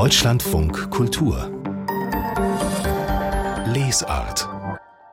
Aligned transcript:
Deutschlandfunk 0.00 0.88
Kultur 0.88 1.50
Lesart 3.66 4.48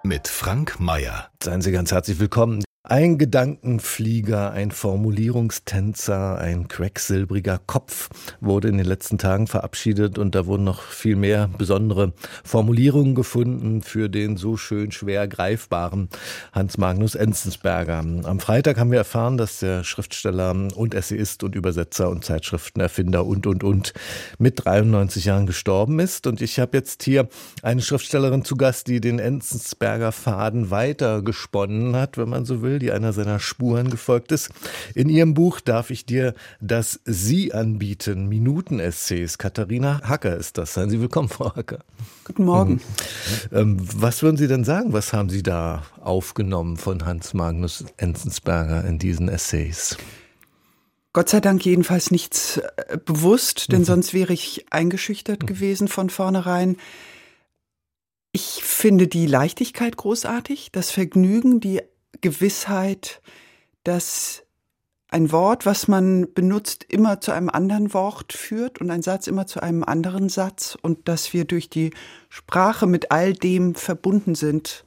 mit 0.03 0.29
Frank 0.29 0.79
Mayer. 0.79 1.27
Seien 1.43 1.61
Sie 1.61 1.73
ganz 1.73 1.91
herzlich 1.91 2.21
willkommen. 2.21 2.63
Ein 2.89 3.17
Gedankenflieger, 3.17 4.53
ein 4.53 4.71
Formulierungstänzer, 4.71 6.37
ein 6.37 6.69
quecksilbriger 6.69 7.59
Kopf 7.67 8.07
wurde 8.39 8.69
in 8.69 8.77
den 8.77 8.85
letzten 8.85 9.17
Tagen 9.17 9.47
verabschiedet 9.47 10.17
und 10.17 10.35
da 10.35 10.45
wurden 10.45 10.63
noch 10.63 10.83
viel 10.83 11.17
mehr 11.17 11.49
besondere 11.57 12.13
Formulierungen 12.45 13.13
gefunden 13.13 13.81
für 13.81 14.07
den 14.07 14.37
so 14.37 14.55
schön 14.55 14.93
schwer 14.93 15.27
greifbaren 15.27 16.07
Hans 16.53 16.77
Magnus 16.77 17.15
Enzensberger. 17.15 18.05
Am 18.23 18.39
Freitag 18.39 18.79
haben 18.79 18.91
wir 18.91 18.99
erfahren, 18.99 19.37
dass 19.37 19.59
der 19.59 19.83
Schriftsteller 19.83 20.55
und 20.73 20.93
Essayist 20.93 21.43
und 21.43 21.55
Übersetzer 21.55 22.09
und 22.09 22.23
Zeitschriftenerfinder 22.23 23.25
und 23.25 23.47
und 23.47 23.65
und 23.65 23.93
mit 24.39 24.63
93 24.63 25.25
Jahren 25.25 25.45
gestorben 25.45 25.99
ist 25.99 26.25
und 26.25 26.41
ich 26.41 26.57
habe 26.57 26.77
jetzt 26.77 27.03
hier 27.03 27.27
eine 27.63 27.81
Schriftstellerin 27.81 28.45
zu 28.45 28.55
Gast, 28.55 28.87
die 28.87 29.01
den 29.01 29.19
Enzensberger 29.19 30.13
Faden 30.13 30.71
weiter 30.71 31.21
gesponnen 31.21 31.97
hat, 31.97 32.17
wenn 32.17 32.29
man 32.29 32.45
so 32.45 32.61
will 32.61 32.76
die 32.79 32.91
einer 32.91 33.13
seiner 33.13 33.39
Spuren 33.39 33.89
gefolgt 33.89 34.31
ist. 34.31 34.49
In 34.95 35.09
ihrem 35.09 35.33
Buch 35.33 35.59
darf 35.59 35.89
ich 35.89 36.05
dir 36.05 36.33
das 36.61 36.99
Sie 37.05 37.53
anbieten, 37.53 38.27
Minuten-Essays. 38.27 39.37
Katharina 39.37 40.01
Hacker 40.03 40.35
ist 40.37 40.57
das. 40.57 40.73
Seien 40.73 40.89
Sie 40.89 41.01
willkommen, 41.01 41.29
Frau 41.29 41.55
Hacker. 41.55 41.79
Guten 42.25 42.45
Morgen. 42.45 42.73
Mhm. 42.73 43.57
Ähm, 43.57 43.77
was 43.79 44.23
würden 44.23 44.37
Sie 44.37 44.47
denn 44.47 44.63
sagen? 44.63 44.93
Was 44.93 45.13
haben 45.13 45.29
Sie 45.29 45.43
da 45.43 45.83
aufgenommen 46.01 46.77
von 46.77 47.05
Hans 47.05 47.33
Magnus 47.33 47.85
Enzensberger 47.97 48.85
in 48.85 48.99
diesen 48.99 49.29
Essays? 49.29 49.97
Gott 51.17 51.29
sei 51.29 51.39
Dank 51.39 51.65
jedenfalls 51.65 52.11
nichts 52.11 52.57
äh, 52.57 52.97
bewusst, 53.03 53.71
denn 53.71 53.79
mhm. 53.79 53.85
sonst 53.85 54.13
wäre 54.13 54.33
ich 54.33 54.65
eingeschüchtert 54.69 55.41
mhm. 55.41 55.47
gewesen 55.47 55.87
von 55.87 56.11
vornherein. 56.11 56.77
Ich 58.31 58.61
finde 58.63 59.07
die 59.07 59.25
Leichtigkeit 59.25 59.97
großartig, 59.97 60.69
das 60.71 60.91
Vergnügen, 60.91 61.59
die 61.59 61.81
Gewissheit, 62.21 63.21
dass 63.83 64.43
ein 65.09 65.31
Wort, 65.31 65.65
was 65.65 65.87
man 65.87 66.33
benutzt, 66.33 66.85
immer 66.89 67.21
zu 67.21 67.31
einem 67.31 67.49
anderen 67.49 67.93
Wort 67.93 68.33
führt 68.33 68.81
und 68.81 68.91
ein 68.91 69.01
Satz 69.01 69.27
immer 69.27 69.47
zu 69.47 69.61
einem 69.61 69.83
anderen 69.83 70.27
Satz 70.27 70.77
und 70.81 71.07
dass 71.07 71.31
wir 71.33 71.45
durch 71.45 71.69
die 71.69 71.91
Sprache 72.29 72.87
mit 72.87 73.11
all 73.11 73.33
dem 73.33 73.73
verbunden 73.75 74.35
sind, 74.35 74.83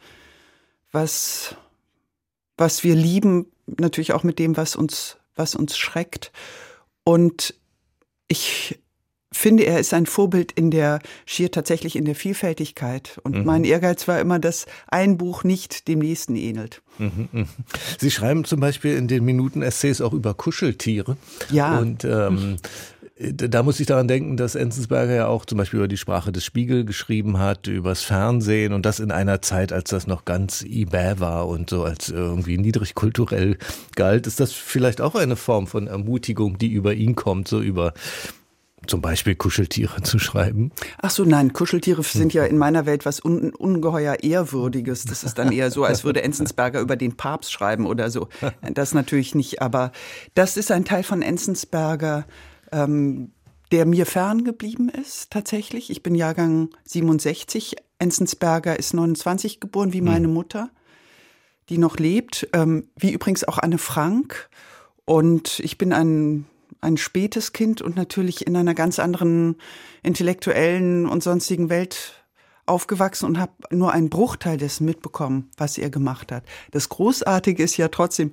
was, 0.93 1.57
was 2.59 2.85
wir 2.85 2.95
lieben, 2.95 3.47
natürlich 3.67 4.13
auch 4.13 4.23
mit 4.23 4.39
dem, 4.39 4.57
was 4.57 4.77
uns, 4.77 5.17
was 5.37 5.55
uns 5.55 5.79
schreckt. 5.79 6.33
Und 7.05 7.55
ich 8.29 8.80
finde, 9.41 9.65
er 9.65 9.81
ist 9.81 9.95
ein 9.95 10.07
Vorbild 10.07 10.53
in 10.53 10.71
der, 10.71 11.01
schier 11.25 11.51
tatsächlich 11.51 11.97
in 11.97 12.05
der 12.05 12.15
Vielfältigkeit. 12.15 13.19
Und 13.23 13.39
mhm. 13.39 13.45
mein 13.45 13.65
Ehrgeiz 13.65 14.07
war 14.07 14.21
immer, 14.21 14.39
dass 14.39 14.67
ein 14.89 15.17
Buch 15.19 15.45
nicht 15.45 15.89
dem 15.89 16.01
nächsten 16.01 16.37
ähnelt. 16.37 16.83
Mhm, 16.99 17.29
mhm. 17.33 17.47
Sie 17.99 18.11
schreiben 18.11 18.45
zum 18.45 18.61
Beispiel 18.61 18.97
in 18.97 19.09
den 19.09 19.25
Minuten-Essays 19.25 20.01
auch 20.01 20.13
über 20.13 20.35
Kuscheltiere. 20.35 21.17
Ja. 21.51 21.79
Und 21.79 22.05
ähm, 22.05 22.59
da 23.21 23.63
muss 23.63 23.79
ich 23.81 23.87
daran 23.87 24.09
denken, 24.09 24.39
dass 24.39 24.55
Enzensberger 24.55 25.15
ja 25.15 25.27
auch 25.27 25.45
zum 25.45 25.59
Beispiel 25.59 25.79
über 25.79 25.89
die 25.89 25.99
Sprache 25.99 26.33
des 26.33 26.45
Spiegel 26.45 26.87
geschrieben 26.87 27.39
hat, 27.39 27.67
übers 27.67 28.03
Fernsehen 28.03 28.73
und 28.73 28.87
das 28.87 28.99
in 28.99 29.11
einer 29.11 29.43
Zeit, 29.43 29.73
als 29.73 29.91
das 29.91 30.07
noch 30.07 30.25
ganz 30.25 30.63
ibä 30.63 31.17
war 31.19 31.47
und 31.47 31.69
so 31.69 31.85
als 31.85 32.09
irgendwie 32.09 32.57
niedrig 32.57 32.95
kulturell 32.95 33.59
galt. 33.95 34.27
Ist 34.27 34.41
das 34.41 34.53
vielleicht 34.53 35.03
auch 35.03 35.15
eine 35.15 35.37
Form 35.37 35.67
von 35.67 35.87
Ermutigung, 35.87 36.57
die 36.57 36.69
über 36.69 36.95
ihn 36.95 37.15
kommt, 37.15 37.47
so 37.47 37.61
über 37.61 37.93
zum 38.87 39.01
Beispiel 39.01 39.35
Kuscheltiere 39.35 40.03
zu 40.03 40.19
schreiben? 40.19 40.73
Ach 40.99 41.11
so, 41.11 41.25
nein, 41.25 41.53
Kuscheltiere 41.53 42.03
sind 42.03 42.33
ja 42.33 42.45
in 42.45 42.59
meiner 42.59 42.87
Welt 42.87 43.07
was 43.07 43.25
un 43.25 43.51
ungeheuer 43.55 44.23
Ehrwürdiges. 44.23 45.05
Das 45.05 45.25
ist 45.25 45.39
dann 45.39 45.53
eher 45.53 45.71
so, 45.71 45.85
als 45.85 46.05
würde 46.05 46.23
Enzensberger 46.23 46.81
über 46.81 46.97
den 46.97 47.17
Papst 47.17 47.53
schreiben 47.53 47.87
oder 47.87 48.11
so. 48.11 48.29
Das 48.73 48.95
natürlich 48.95 49.35
nicht, 49.35 49.63
aber 49.63 49.93
das 50.35 50.57
ist 50.57 50.71
ein 50.71 50.85
Teil 50.85 51.03
von 51.03 51.23
Enzensberger, 51.23 52.27
ähm, 52.73 53.33
der 53.73 53.87
mir 53.87 54.07
fern 54.07 54.45
geblieben 54.45 54.89
ist, 54.89 55.31
tatsächlich. 55.31 55.91
Ich 55.91 56.03
bin 56.03 56.15
Jahrgang 56.15 56.71
67. 56.85 57.77
Enzensberger 57.99 58.79
ist 58.79 58.95
29 58.95 59.61
geboren, 59.61 59.93
wie 59.93 60.01
meine 60.01 60.27
hm. 60.27 60.35
Mutter, 60.35 60.71
die 61.69 61.79
noch 61.79 61.99
lebt, 61.99 62.49
ähm, 62.53 62.89
wie 62.97 63.13
übrigens 63.13 63.45
auch 63.45 63.59
Anne 63.59 63.79
Frank. 63.79 64.49
Und 65.05 65.61
ich 65.61 65.79
bin 65.79 65.93
ein 65.93 66.47
ein 66.81 66.97
spätes 66.97 67.53
Kind 67.53 67.83
und 67.83 67.97
natürlich 67.97 68.47
in 68.47 68.57
einer 68.57 68.75
ganz 68.75 68.99
anderen 68.99 69.57
intellektuellen 70.03 71.07
und 71.07 71.23
sonstigen 71.23 71.69
Welt 71.69 72.25
aufgewachsen 72.67 73.27
und 73.27 73.39
habe 73.39 73.53
nur 73.71 73.93
einen 73.93 74.11
Bruchteil 74.11 74.57
dessen 74.57 74.87
mitbekommen, 74.87 75.51
was 75.57 75.77
er 75.77 75.91
gemacht 75.91 76.33
hat. 76.33 76.45
Das 76.71 76.89
Großartige 76.89 77.63
ist 77.63 77.77
ja 77.77 77.89
trotzdem, 77.89 78.33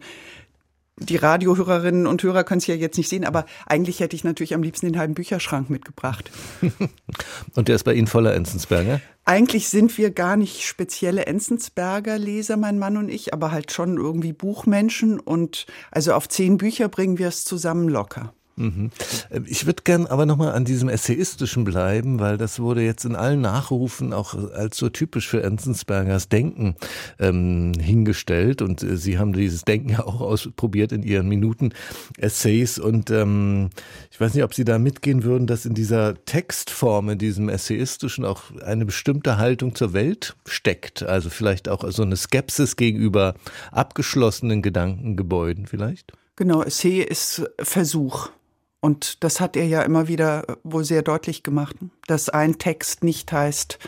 die 1.00 1.16
Radiohörerinnen 1.16 2.07
und 2.07 2.24
Hörer 2.24 2.44
können 2.44 2.57
es 2.57 2.68
ja 2.68 2.74
jetzt 2.74 2.97
nicht 2.97 3.09
sehen, 3.09 3.24
aber 3.24 3.46
eigentlich 3.68 4.00
hätte 4.00 4.16
ich 4.16 4.24
natürlich 4.24 4.56
am 4.56 4.63
liebsten 4.63 4.88
den 4.88 4.97
halben 4.97 5.13
Bücherschrank 5.13 5.69
mitgebracht. 5.69 6.31
und 7.56 7.68
der 7.68 7.75
ist 7.75 7.84
bei 7.84 7.94
Ihnen 7.94 8.07
voller 8.07 8.34
Enzensberger? 8.34 9.00
Eigentlich 9.24 9.69
sind 9.69 9.97
wir 9.97 10.09
gar 10.09 10.38
nicht 10.38 10.66
spezielle 10.66 11.28
Enzensberger 11.28 12.18
Leser, 12.18 12.57
mein 12.57 12.80
Mann 12.80 12.97
und 12.97 13.09
ich, 13.09 13.34
aber 13.34 13.52
halt 13.52 13.72
schon 13.72 13.97
irgendwie 13.97 14.34
Buchmenschen 14.34 15.19
und 15.19 15.68
also 15.91 16.13
auf 16.13 16.30
zehn 16.30 16.57
Bücher 16.57 16.90
bringen 16.90 17.19
wir 17.19 17.28
es 17.28 17.44
zusammen 17.44 17.90
locker. 17.90 18.34
Mhm. 18.57 18.90
Äh, 19.29 19.41
ich 19.45 19.66
würde 19.66 19.84
gern 19.84 20.07
aber 20.07 20.25
nochmal 20.25 20.51
an 20.51 20.66
diesem 20.66 20.90
Essayistischen 20.90 21.63
bleiben, 21.63 22.19
weil 22.19 22.38
das 22.38 22.59
wurde 22.59 22.81
jetzt 22.81 23.06
in 23.06 23.16
allen 23.16 23.41
Nachrufen 23.41 24.13
auch 24.13 24.34
als 24.51 24.78
so 24.78 24.90
typisch 24.90 25.28
für 25.28 25.44
Enzensbergers 25.44 26.28
Denken 26.29 26.75
ähm, 27.19 27.73
hingestellt. 27.79 28.62
Und 28.62 28.84
äh, 28.84 28.97
Sie 28.97 29.18
haben 29.18 29.34
dieses 29.34 29.63
Denken 29.63 29.90
ja 29.90 30.03
auch 30.06 30.22
ausprobiert 30.22 30.91
in 30.91 31.03
Ihren 31.03 31.29
Minuten-Essays. 31.29 32.79
Und 32.79 33.12
ähm, 33.12 33.69
ich 34.12 34.19
weiß 34.19 34.34
nicht, 34.34 34.44
ob 34.44 34.53
Sie 34.53 34.66
da 34.66 34.79
mitgehen 34.79 35.24
würden, 35.24 35.47
dass 35.47 35.66
in 35.66 35.75
dieser 35.75 36.16
Textform, 36.25 37.09
in 37.09 37.19
diesem 37.19 37.50
Essayistischen 37.50 38.25
auch 38.25 38.44
eine 38.66 38.85
bestimmte 38.85 39.38
Haltung 39.38 39.75
zur 39.75 39.94
Welt 39.94 40.35
steckt. 40.45 41.03
Also 41.03 41.29
vielleicht 41.29 41.69
auch 41.69 41.89
so 41.91 42.01
eine 42.01 42.18
Skepsis 42.18 42.75
gegenüber 42.75 43.35
abgeschlossenen 43.72 44.62
Gedankengebäuden 44.62 45.68
vielleicht? 45.68 46.13
Genau, 46.35 46.62
Essay 46.62 47.01
ist 47.01 47.50
Versuch. 47.59 48.29
Und 48.80 49.24
das 49.24 49.40
hat 49.40 49.56
er 49.58 49.66
ja 49.66 49.82
immer 49.82 50.08
wieder 50.08 50.48
äh, 50.50 50.56
wohl 50.64 50.84
sehr 50.84 51.02
deutlich 51.02 51.44
gemacht, 51.44 51.76
dass 52.08 52.30
ein 52.30 52.58
Text 52.58 53.04
nicht 53.04 53.32
heißt, 53.32 53.80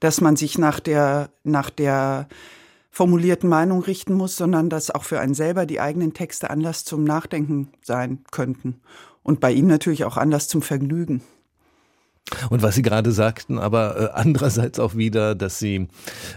dass 0.00 0.20
man 0.20 0.36
sich 0.36 0.58
nach 0.58 0.80
der, 0.80 1.30
nach 1.44 1.70
der 1.70 2.28
formulierten 2.90 3.48
Meinung 3.48 3.82
richten 3.82 4.14
muss, 4.14 4.36
sondern 4.36 4.68
dass 4.70 4.90
auch 4.90 5.04
für 5.04 5.20
einen 5.20 5.34
selber 5.34 5.66
die 5.66 5.80
eigenen 5.80 6.14
Texte 6.14 6.50
Anlass 6.50 6.84
zum 6.84 7.04
Nachdenken 7.04 7.68
sein 7.82 8.24
könnten. 8.30 8.80
Und 9.22 9.40
bei 9.40 9.52
ihm 9.52 9.66
natürlich 9.66 10.04
auch 10.04 10.16
Anlass 10.16 10.48
zum 10.48 10.62
Vergnügen. 10.62 11.22
Und 12.48 12.62
was 12.62 12.74
Sie 12.74 12.82
gerade 12.82 13.12
sagten, 13.12 13.58
aber 13.58 13.96
äh, 13.96 14.08
andererseits 14.14 14.78
auch 14.78 14.94
wieder, 14.94 15.34
dass 15.34 15.58
Sie 15.58 15.88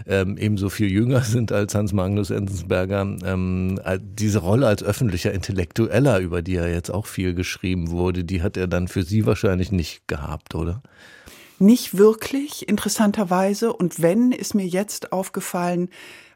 ähm, 0.06 0.36
ebenso 0.36 0.68
viel 0.68 0.90
jünger 0.90 1.22
sind 1.22 1.52
als 1.52 1.74
Hans 1.74 1.92
Magnus 1.92 2.30
Enzensberger. 2.30 3.02
Ähm, 3.24 3.80
äh, 3.84 3.98
diese 4.02 4.40
Rolle 4.40 4.66
als 4.66 4.82
öffentlicher 4.82 5.32
Intellektueller, 5.32 6.18
über 6.18 6.42
die 6.42 6.54
ja 6.54 6.66
jetzt 6.66 6.90
auch 6.90 7.06
viel 7.06 7.34
geschrieben 7.34 7.90
wurde, 7.90 8.24
die 8.24 8.42
hat 8.42 8.56
er 8.56 8.66
dann 8.66 8.88
für 8.88 9.02
Sie 9.02 9.26
wahrscheinlich 9.26 9.72
nicht 9.72 10.08
gehabt, 10.08 10.54
oder? 10.54 10.82
Nicht 11.58 11.96
wirklich, 11.96 12.68
interessanterweise. 12.68 13.72
Und 13.72 14.02
wenn, 14.02 14.32
ist 14.32 14.54
mir 14.54 14.66
jetzt 14.66 15.12
aufgefallen, 15.12 15.88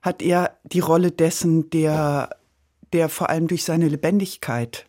hat 0.02 0.22
er 0.22 0.56
die 0.64 0.80
Rolle 0.80 1.10
dessen, 1.10 1.70
der, 1.70 2.30
der 2.92 3.08
vor 3.08 3.28
allem 3.28 3.48
durch 3.48 3.64
seine 3.64 3.88
Lebendigkeit 3.88 4.86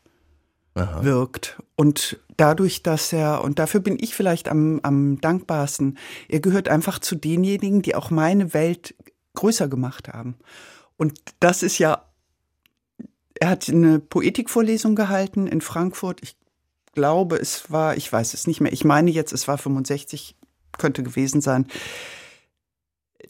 Aha. 0.76 1.04
wirkt. 1.04 1.58
Und 1.76 2.20
dadurch, 2.40 2.84
dass 2.84 3.12
er, 3.12 3.44
und 3.44 3.60
dafür 3.60 3.82
bin 3.82 3.98
ich 4.00 4.16
vielleicht 4.16 4.48
am, 4.48 4.80
am 4.84 5.20
dankbarsten, 5.20 5.98
er 6.28 6.40
gehört 6.40 6.70
einfach 6.70 7.00
zu 7.00 7.16
denjenigen, 7.16 7.82
die 7.82 7.96
auch 7.96 8.12
meine 8.12 8.54
Welt 8.54 8.96
größer 9.36 9.68
gemacht 9.68 10.08
haben. 10.08 10.36
Und 10.98 11.20
das 11.40 11.64
ist 11.64 11.78
ja, 11.78 12.06
er 13.40 13.50
hat 13.50 13.70
eine 13.70 14.00
Poetikvorlesung 14.00 14.96
gehalten 14.96 15.48
in 15.48 15.62
Frankfurt. 15.62 16.20
Ich 16.22 16.36
glaube, 16.94 17.38
es 17.38 17.72
war, 17.72 17.98
ich 17.98 18.12
weiß 18.12 18.34
es 18.34 18.48
nicht 18.48 18.62
mehr, 18.62 18.74
ich 18.74 18.84
meine 18.84 19.12
jetzt, 19.12 19.34
es 19.34 19.48
war 19.48 19.58
65, 19.58 20.36
könnte 20.78 21.04
gewesen 21.04 21.42
sein. 21.42 21.68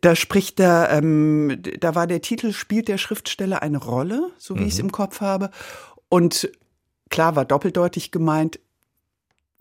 Da 0.01 0.15
spricht 0.15 0.59
er, 0.59 0.89
ähm, 0.91 1.61
da 1.79 1.95
war 1.95 2.07
der 2.07 2.21
Titel, 2.21 2.53
spielt 2.53 2.87
der 2.87 2.97
Schriftsteller 2.97 3.61
eine 3.61 3.79
Rolle, 3.79 4.31
so 4.37 4.55
wie 4.55 4.61
mhm. 4.61 4.67
ich 4.67 4.73
es 4.73 4.79
im 4.79 4.91
Kopf 4.91 5.21
habe. 5.21 5.49
Und 6.09 6.49
klar 7.09 7.35
war 7.35 7.45
doppeldeutig 7.45 8.11
gemeint, 8.11 8.59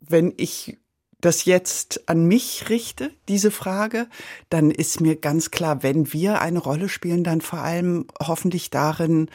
wenn 0.01 0.33
ich 0.37 0.79
das 1.21 1.45
jetzt 1.45 2.09
an 2.09 2.27
mich 2.27 2.69
richte, 2.69 3.11
diese 3.29 3.51
Frage, 3.51 4.07
dann 4.51 4.71
ist 4.71 5.01
mir 5.01 5.17
ganz 5.17 5.51
klar, 5.51 5.83
wenn 5.83 6.13
wir 6.13 6.41
eine 6.41 6.61
Rolle 6.61 6.89
spielen, 6.89 7.25
dann 7.25 7.41
vor 7.41 7.59
allem 7.59 8.07
hoffentlich 8.21 8.71
darin, 8.71 9.29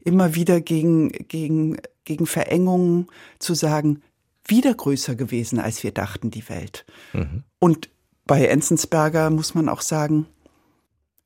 immer 0.00 0.34
wieder 0.34 0.60
gegen, 0.60 1.10
gegen, 1.10 1.76
gegen 2.04 2.26
Verengungen 2.26 3.06
zu 3.38 3.54
sagen, 3.54 4.02
wieder 4.46 4.74
größer 4.74 5.14
gewesen, 5.14 5.60
als 5.60 5.82
wir 5.84 5.92
dachten, 5.92 6.30
die 6.30 6.48
Welt. 6.48 6.86
Mhm. 7.12 7.44
Und 7.58 7.90
bei 8.26 8.46
Enzensberger 8.46 9.30
muss 9.30 9.54
man 9.54 9.68
auch 9.68 9.82
sagen, 9.82 10.26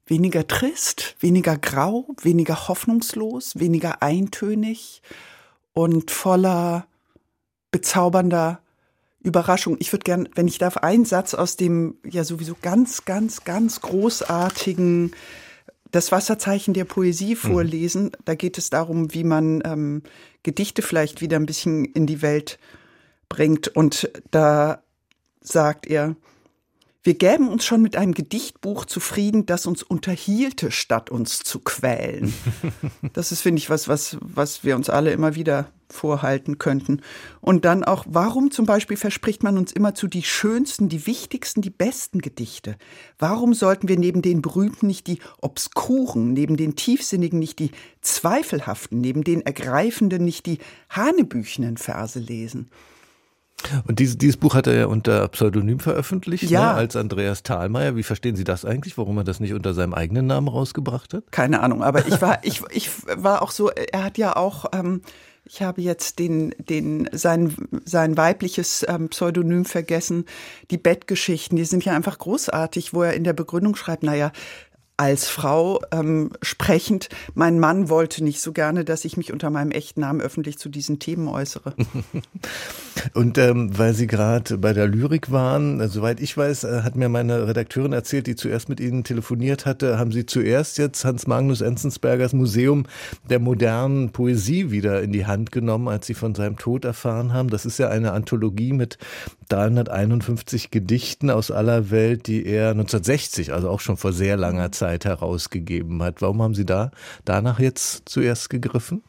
weniger 0.06 0.46
trist, 0.46 1.16
weniger 1.20 1.56
grau, 1.56 2.08
weniger 2.20 2.68
hoffnungslos, 2.68 3.58
weniger 3.58 4.02
eintönig 4.02 5.00
und 5.72 6.10
voller 6.10 6.86
bezaubernder 7.70 8.61
Überraschung. 9.22 9.76
Ich 9.78 9.92
würde 9.92 10.04
gern, 10.04 10.28
wenn 10.34 10.48
ich 10.48 10.58
darf, 10.58 10.78
einen 10.78 11.04
Satz 11.04 11.34
aus 11.34 11.56
dem 11.56 11.96
ja 12.04 12.24
sowieso 12.24 12.56
ganz, 12.60 13.04
ganz, 13.04 13.44
ganz 13.44 13.80
großartigen 13.80 15.12
das 15.92 16.10
Wasserzeichen 16.10 16.74
der 16.74 16.84
Poesie 16.84 17.34
mhm. 17.34 17.36
vorlesen. 17.36 18.04
Mhm. 18.04 18.12
Da 18.24 18.34
geht 18.34 18.58
es 18.58 18.70
darum, 18.70 19.14
wie 19.14 19.24
man 19.24 19.62
ähm, 19.64 20.02
Gedichte 20.42 20.82
vielleicht 20.82 21.20
wieder 21.20 21.36
ein 21.36 21.46
bisschen 21.46 21.84
in 21.84 22.06
die 22.06 22.22
Welt 22.22 22.58
bringt. 23.28 23.68
Und 23.68 24.10
da 24.30 24.82
sagt 25.40 25.86
er, 25.86 26.16
wir 27.04 27.14
gäben 27.14 27.48
uns 27.48 27.64
schon 27.64 27.82
mit 27.82 27.96
einem 27.96 28.14
Gedichtbuch 28.14 28.84
zufrieden, 28.84 29.44
das 29.44 29.66
uns 29.66 29.82
unterhielte, 29.82 30.70
statt 30.70 31.10
uns 31.10 31.40
zu 31.40 31.60
quälen. 31.60 32.32
Das 33.12 33.32
ist, 33.32 33.42
finde 33.42 33.58
ich, 33.58 33.68
was, 33.68 33.88
was, 33.88 34.16
was 34.20 34.64
wir 34.64 34.76
uns 34.76 34.88
alle 34.88 35.12
immer 35.12 35.34
wieder 35.34 35.68
vorhalten 35.92 36.58
könnten. 36.58 37.00
Und 37.40 37.64
dann 37.64 37.84
auch, 37.84 38.04
warum 38.08 38.50
zum 38.50 38.66
Beispiel 38.66 38.96
verspricht 38.96 39.42
man 39.42 39.58
uns 39.58 39.72
immer 39.72 39.94
zu 39.94 40.08
die 40.08 40.22
schönsten, 40.22 40.88
die 40.88 41.06
wichtigsten, 41.06 41.62
die 41.62 41.70
besten 41.70 42.20
Gedichte? 42.20 42.76
Warum 43.18 43.54
sollten 43.54 43.88
wir 43.88 43.98
neben 43.98 44.22
den 44.22 44.42
berühmten 44.42 44.86
nicht 44.86 45.06
die 45.06 45.20
obskuren, 45.40 46.32
neben 46.32 46.56
den 46.56 46.76
tiefsinnigen 46.76 47.38
nicht 47.38 47.58
die 47.58 47.70
zweifelhaften, 48.00 49.00
neben 49.00 49.24
den 49.24 49.42
ergreifenden 49.42 50.24
nicht 50.24 50.46
die 50.46 50.58
hanebüchenen 50.88 51.76
Verse 51.76 52.18
lesen? 52.18 52.70
Und 53.86 53.98
dieses, 53.98 54.18
dieses 54.18 54.36
Buch 54.36 54.54
hat 54.54 54.66
er 54.66 54.74
ja 54.74 54.86
unter 54.86 55.28
Pseudonym 55.28 55.80
veröffentlicht, 55.80 56.50
ja. 56.50 56.72
ne, 56.72 56.78
als 56.78 56.96
Andreas 56.96 57.42
Thalmeier. 57.42 57.96
Wie 57.96 58.02
verstehen 58.02 58.36
Sie 58.36 58.44
das 58.44 58.64
eigentlich, 58.64 58.98
warum 58.98 59.18
er 59.18 59.24
das 59.24 59.40
nicht 59.40 59.54
unter 59.54 59.74
seinem 59.74 59.94
eigenen 59.94 60.26
Namen 60.26 60.48
rausgebracht 60.48 61.14
hat? 61.14 61.30
Keine 61.30 61.60
Ahnung, 61.60 61.82
aber 61.82 62.06
ich 62.06 62.20
war, 62.20 62.38
ich, 62.42 62.62
ich 62.70 62.90
war 63.06 63.42
auch 63.42 63.50
so, 63.50 63.70
er 63.70 64.04
hat 64.04 64.18
ja 64.18 64.36
auch, 64.36 64.66
ähm, 64.72 65.02
ich 65.44 65.62
habe 65.62 65.80
jetzt 65.82 66.18
den, 66.18 66.54
den, 66.58 67.08
sein, 67.12 67.54
sein 67.84 68.16
weibliches 68.16 68.86
ähm, 68.88 69.08
Pseudonym 69.08 69.64
vergessen, 69.64 70.26
die 70.70 70.78
Bettgeschichten, 70.78 71.56
die 71.56 71.64
sind 71.64 71.84
ja 71.84 71.94
einfach 71.94 72.18
großartig, 72.18 72.94
wo 72.94 73.02
er 73.02 73.14
in 73.14 73.24
der 73.24 73.32
Begründung 73.32 73.74
schreibt, 73.74 74.02
naja, 74.02 74.32
als 74.96 75.28
Frau 75.28 75.80
ähm, 75.90 76.30
sprechend. 76.42 77.08
Mein 77.34 77.58
Mann 77.58 77.88
wollte 77.88 78.22
nicht 78.22 78.40
so 78.40 78.52
gerne, 78.52 78.84
dass 78.84 79.04
ich 79.04 79.16
mich 79.16 79.32
unter 79.32 79.50
meinem 79.50 79.70
echten 79.70 80.00
Namen 80.00 80.20
öffentlich 80.20 80.58
zu 80.58 80.68
diesen 80.68 80.98
Themen 80.98 81.28
äußere. 81.28 81.74
Und 83.14 83.38
ähm, 83.38 83.76
weil 83.76 83.94
Sie 83.94 84.06
gerade 84.06 84.58
bei 84.58 84.72
der 84.72 84.86
Lyrik 84.86 85.32
waren, 85.32 85.80
äh, 85.80 85.88
soweit 85.88 86.20
ich 86.20 86.36
weiß, 86.36 86.64
äh, 86.64 86.82
hat 86.82 86.94
mir 86.94 87.08
meine 87.08 87.48
Redakteurin 87.48 87.92
erzählt, 87.92 88.26
die 88.26 88.36
zuerst 88.36 88.68
mit 88.68 88.80
Ihnen 88.80 89.02
telefoniert 89.02 89.66
hatte, 89.66 89.98
haben 89.98 90.12
Sie 90.12 90.26
zuerst 90.26 90.78
jetzt 90.78 91.04
Hans 91.04 91.26
Magnus 91.26 91.62
Enzensbergers 91.62 92.32
Museum 92.32 92.84
der 93.28 93.38
modernen 93.38 94.10
Poesie 94.10 94.70
wieder 94.70 95.02
in 95.02 95.12
die 95.12 95.26
Hand 95.26 95.52
genommen, 95.52 95.88
als 95.88 96.06
Sie 96.06 96.14
von 96.14 96.34
seinem 96.34 96.58
Tod 96.58 96.84
erfahren 96.84 97.32
haben. 97.32 97.48
Das 97.48 97.66
ist 97.66 97.78
ja 97.78 97.88
eine 97.88 98.12
Anthologie 98.12 98.72
mit 98.72 98.98
351 99.48 100.70
Gedichten 100.70 101.28
aus 101.30 101.50
aller 101.50 101.90
Welt, 101.90 102.26
die 102.26 102.46
er 102.46 102.70
1960, 102.70 103.52
also 103.52 103.68
auch 103.68 103.80
schon 103.80 103.96
vor 103.96 104.12
sehr 104.12 104.36
langer 104.36 104.72
Zeit, 104.72 104.81
Zeit 104.82 105.04
herausgegeben 105.04 106.02
hat. 106.02 106.22
Warum 106.22 106.42
haben 106.42 106.54
Sie 106.54 106.66
da 106.66 106.90
danach 107.24 107.60
jetzt 107.60 108.08
zuerst 108.08 108.50
gegriffen? 108.50 109.04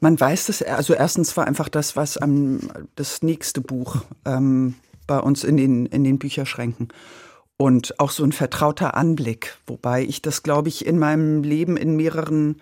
Man 0.00 0.18
weiß 0.18 0.46
das, 0.46 0.62
also 0.62 0.94
erstens 0.94 1.36
war 1.36 1.46
einfach 1.46 1.68
das, 1.68 1.94
was 1.94 2.16
am 2.16 2.58
das 2.96 3.22
nächste 3.22 3.60
Buch 3.60 4.02
ähm, 4.24 4.74
bei 5.06 5.20
uns 5.20 5.44
in 5.44 5.56
den, 5.56 5.86
in 5.86 6.02
den 6.02 6.18
Bücherschränken. 6.18 6.88
Und 7.56 8.00
auch 8.00 8.10
so 8.10 8.24
ein 8.24 8.32
vertrauter 8.32 8.96
Anblick, 8.96 9.56
wobei 9.68 10.02
ich 10.02 10.20
das, 10.22 10.42
glaube 10.42 10.68
ich, 10.68 10.84
in 10.84 10.98
meinem 10.98 11.44
Leben 11.44 11.76
in 11.76 11.94
mehreren 11.94 12.60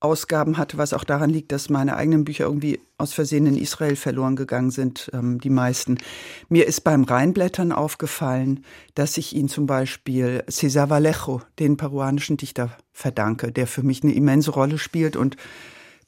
Ausgaben 0.00 0.58
hatte, 0.58 0.78
was 0.78 0.92
auch 0.92 1.02
daran 1.02 1.30
liegt, 1.30 1.50
dass 1.50 1.70
meine 1.70 1.96
eigenen 1.96 2.24
Bücher 2.24 2.44
irgendwie 2.44 2.80
aus 2.98 3.12
Versehen 3.12 3.46
in 3.46 3.56
Israel 3.56 3.96
verloren 3.96 4.36
gegangen 4.36 4.70
sind, 4.70 5.10
ähm, 5.12 5.40
die 5.40 5.50
meisten. 5.50 5.98
Mir 6.48 6.66
ist 6.66 6.82
beim 6.84 7.02
Reinblättern 7.04 7.72
aufgefallen, 7.72 8.64
dass 8.94 9.16
ich 9.16 9.34
ihn 9.34 9.48
zum 9.48 9.66
Beispiel 9.66 10.44
César 10.48 10.88
Vallejo, 10.88 11.42
den 11.58 11.76
peruanischen 11.76 12.36
Dichter, 12.36 12.76
verdanke, 12.92 13.50
der 13.50 13.66
für 13.66 13.82
mich 13.82 14.02
eine 14.02 14.14
immense 14.14 14.52
Rolle 14.52 14.78
spielt 14.78 15.16
und 15.16 15.36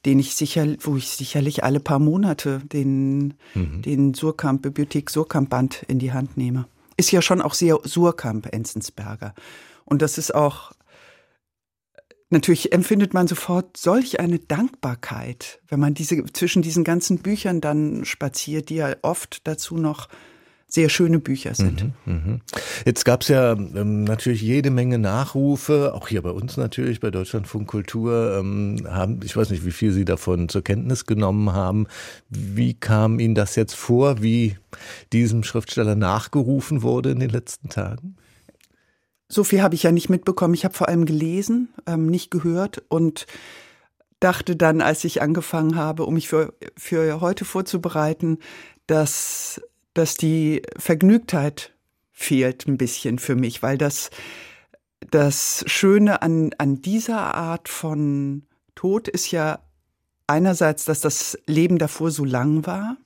den 0.06 0.18
ich 0.18 0.34
sicher, 0.34 0.66
wo 0.80 0.96
ich 0.96 1.08
sicherlich 1.10 1.62
alle 1.64 1.80
paar 1.80 1.98
Monate 1.98 2.60
den, 2.60 3.34
mhm. 3.54 3.82
den 3.82 4.14
Surkamp, 4.14 4.62
Bibliothek 4.62 5.10
Surkamp 5.10 5.50
Band 5.50 5.82
in 5.88 5.98
die 5.98 6.12
Hand 6.12 6.36
nehme. 6.36 6.66
Ist 6.96 7.12
ja 7.12 7.22
schon 7.22 7.42
auch 7.42 7.54
sehr 7.54 7.78
Surkamp 7.84 8.52
Enzensberger. 8.52 9.34
Und 9.84 10.00
das 10.02 10.16
ist 10.16 10.34
auch 10.34 10.72
Natürlich 12.30 12.72
empfindet 12.72 13.12
man 13.12 13.26
sofort 13.26 13.76
solch 13.76 14.20
eine 14.20 14.38
Dankbarkeit, 14.38 15.60
wenn 15.68 15.80
man 15.80 15.94
diese 15.94 16.24
zwischen 16.32 16.62
diesen 16.62 16.84
ganzen 16.84 17.18
Büchern 17.18 17.60
dann 17.60 18.04
spaziert, 18.04 18.68
die 18.68 18.76
ja 18.76 18.94
oft 19.02 19.46
dazu 19.48 19.76
noch 19.76 20.08
sehr 20.68 20.88
schöne 20.88 21.18
Bücher 21.18 21.54
sind. 21.54 21.92
Mhm, 22.06 22.14
mh. 22.14 22.38
Jetzt 22.86 23.04
gab 23.04 23.22
es 23.22 23.28
ja 23.28 23.52
ähm, 23.52 24.04
natürlich 24.04 24.40
jede 24.40 24.70
Menge 24.70 24.98
Nachrufe, 24.98 25.92
auch 25.94 26.06
hier 26.06 26.22
bei 26.22 26.30
uns 26.30 26.56
natürlich, 26.56 27.00
bei 27.00 27.10
Deutschlandfunk 27.10 27.68
Kultur. 27.68 28.38
Ähm, 28.38 28.86
haben, 28.88 29.20
ich 29.24 29.36
weiß 29.36 29.50
nicht, 29.50 29.64
wie 29.66 29.72
viel 29.72 29.92
Sie 29.92 30.04
davon 30.04 30.48
zur 30.48 30.62
Kenntnis 30.62 31.06
genommen 31.06 31.52
haben. 31.52 31.88
Wie 32.28 32.74
kam 32.74 33.18
Ihnen 33.18 33.34
das 33.34 33.56
jetzt 33.56 33.74
vor, 33.74 34.22
wie 34.22 34.56
diesem 35.12 35.42
Schriftsteller 35.42 35.96
nachgerufen 35.96 36.82
wurde 36.82 37.10
in 37.10 37.18
den 37.18 37.30
letzten 37.30 37.68
Tagen? 37.68 38.14
So 39.32 39.44
viel 39.44 39.62
habe 39.62 39.76
ich 39.76 39.84
ja 39.84 39.92
nicht 39.92 40.10
mitbekommen. 40.10 40.54
Ich 40.54 40.64
habe 40.64 40.74
vor 40.74 40.88
allem 40.88 41.06
gelesen, 41.06 41.72
ähm, 41.86 42.06
nicht 42.06 42.32
gehört 42.32 42.82
und 42.88 43.26
dachte 44.18 44.56
dann, 44.56 44.80
als 44.80 45.04
ich 45.04 45.22
angefangen 45.22 45.76
habe, 45.76 46.04
um 46.04 46.14
mich 46.14 46.28
für, 46.28 46.52
für 46.76 47.20
heute 47.20 47.44
vorzubereiten, 47.44 48.38
dass, 48.88 49.62
dass 49.94 50.16
die 50.16 50.62
Vergnügtheit 50.76 51.72
fehlt 52.10 52.66
ein 52.66 52.76
bisschen 52.76 53.20
für 53.20 53.36
mich, 53.36 53.62
weil 53.62 53.78
das, 53.78 54.10
das 55.10 55.64
Schöne 55.68 56.22
an, 56.22 56.50
an 56.58 56.82
dieser 56.82 57.34
Art 57.34 57.68
von 57.68 58.42
Tod 58.74 59.06
ist 59.06 59.30
ja 59.30 59.60
einerseits, 60.26 60.84
dass 60.84 61.00
das 61.00 61.38
Leben 61.46 61.78
davor 61.78 62.10
so 62.10 62.24
lang 62.24 62.66
war 62.66 62.96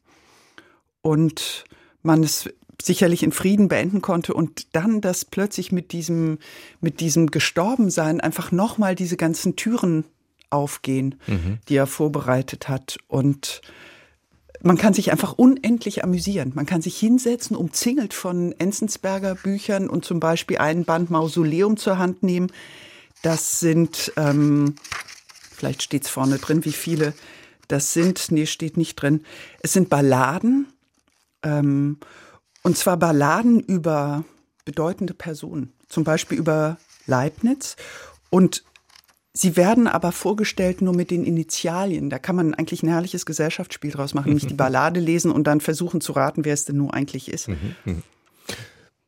und 1.03 1.65
man 2.03 2.23
es 2.23 2.49
sicherlich 2.81 3.23
in 3.23 3.33
Frieden 3.33 3.69
beenden 3.69 4.03
konnte 4.03 4.35
und 4.35 4.75
dann 4.75 5.01
das 5.01 5.25
plötzlich 5.25 5.73
mit 5.73 5.93
diesem, 5.93 6.39
mit 6.81 7.01
diesem 7.01 7.31
Gestorbensein 7.31 8.21
einfach 8.21 8.53
nochmal 8.53 8.95
diese 8.95 9.17
ganzen 9.17 9.57
Türen 9.57 10.05
aufgehen, 10.51 11.17
mhm. 11.27 11.59
die 11.69 11.77
er 11.77 11.87
vorbereitet 11.87 12.69
hat 12.69 12.99
und 13.09 13.61
man 14.65 14.79
kann 14.79 14.95
sich 14.95 15.13
einfach 15.13 15.35
unendlich 15.35 16.05
amüsieren. 16.05 16.53
Man 16.55 16.65
kann 16.65 16.81
sich 16.81 16.97
hinsetzen, 16.97 17.55
umzingelt 17.55 18.15
von 18.15 18.53
Enzensberger 18.53 19.35
Büchern 19.35 19.91
und 19.91 20.07
zum 20.07 20.21
Beispiel 20.21 20.57
einen 20.57 20.87
Band 20.87 21.11
Mausoleum 21.11 21.77
zur 21.77 21.99
Hand 21.99 22.23
nehmen. 22.23 22.51
Das 23.21 23.61
sind, 23.61 24.13
ähm, 24.17 24.77
vielleicht 25.53 25.83
steht 25.83 26.05
es 26.05 26.09
vorne 26.09 26.39
drin, 26.39 26.65
wie 26.65 26.73
viele 26.73 27.13
das 27.69 27.93
sind. 27.93 28.31
Nee, 28.31 28.47
steht 28.47 28.79
nicht 28.79 28.97
drin. 28.97 29.25
Es 29.61 29.75
sind 29.75 29.91
Balladen. 29.91 30.69
Ähm, 31.43 31.99
und 32.65 32.77
zwar 32.79 32.97
Balladen 32.97 33.61
über 33.61 34.25
bedeutende 34.65 35.15
Personen, 35.15 35.73
zum 35.89 36.03
Beispiel 36.03 36.39
über 36.39 36.79
Leibniz. 37.07 37.77
Und 38.31 38.65
sie 39.35 39.57
werden 39.57 39.87
aber 39.87 40.11
vorgestellt 40.11 40.81
nur 40.81 40.95
mit 40.95 41.11
den 41.11 41.25
Initialien. 41.25 42.09
Da 42.09 42.19
kann 42.19 42.35
man 42.35 42.55
eigentlich 42.55 42.83
ein 42.83 42.89
herrliches 42.89 43.27
Gesellschaftsspiel 43.27 43.91
draus 43.91 44.15
machen, 44.15 44.29
nämlich 44.29 44.47
die 44.47 44.55
Ballade 44.65 44.99
lesen 44.99 45.31
und 45.31 45.47
dann 45.47 45.61
versuchen 45.61 46.01
zu 46.01 46.13
raten, 46.13 46.47
wer 46.47 46.55
es 46.55 46.65
denn 46.65 46.79
nur 46.79 46.95
eigentlich 46.95 47.31
ist. 47.31 47.49
Mhm, 47.49 47.77
mhm. 47.85 48.03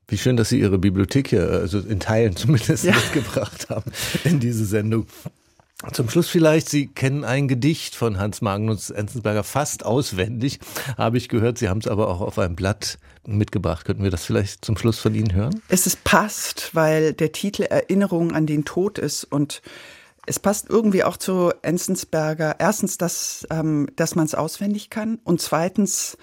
Wie 0.07 0.19
schön, 0.19 0.37
dass 0.37 0.51
Sie 0.51 0.61
Ihre 0.61 0.79
Bibliothek 0.79 1.29
hier, 1.29 1.49
also 1.49 1.81
in 1.81 1.99
Teilen 1.99 2.37
zumindest, 2.37 2.85
ja. 2.85 2.95
mitgebracht 2.95 3.71
haben 3.71 3.91
in 4.23 4.39
diese 4.39 4.67
Sendung. 4.67 5.07
Zum 5.93 6.09
Schluss 6.09 6.29
vielleicht, 6.29 6.69
Sie 6.69 6.89
kennen 6.89 7.25
ein 7.25 7.49
Gedicht 7.49 7.95
von 7.95 8.19
Hans 8.19 8.41
Magnus 8.41 8.91
Enzensberger 8.91 9.45
fast 9.45 9.85
auswendig, 9.85 10.59
habe 10.97 11.17
ich 11.17 11.29
gehört. 11.29 11.59
Sie 11.59 11.69
haben 11.69 11.79
es 11.79 11.87
aber 11.87 12.09
auch 12.09 12.21
auf 12.21 12.39
einem 12.39 12.57
Blatt 12.57 12.99
mitgebracht. 13.27 13.85
Könnten 13.85 14.03
wir 14.03 14.11
das 14.11 14.25
vielleicht 14.25 14.65
zum 14.65 14.77
Schluss 14.77 14.99
von 14.99 15.15
Ihnen 15.15 15.33
hören? 15.33 15.63
Es 15.69 15.87
ist 15.87 16.05
passt, 16.05 16.75
weil 16.75 17.13
der 17.13 17.33
Titel 17.33 17.63
Erinnerung 17.63 18.33
an 18.33 18.47
den 18.47 18.65
Tod 18.65 18.99
ist 18.99 19.25
und 19.25 19.63
es 20.27 20.41
passt 20.41 20.69
irgendwie 20.69 21.05
auch 21.05 21.17
zu 21.17 21.53
Enzensberger. 21.63 22.57
Erstens, 22.59 22.99
dass, 22.99 23.47
ähm, 23.51 23.89
dass 23.97 24.17
man 24.17 24.27
es 24.27 24.35
auswendig 24.35 24.91
kann 24.91 25.21
und 25.25 25.41
zweitens 25.41 26.19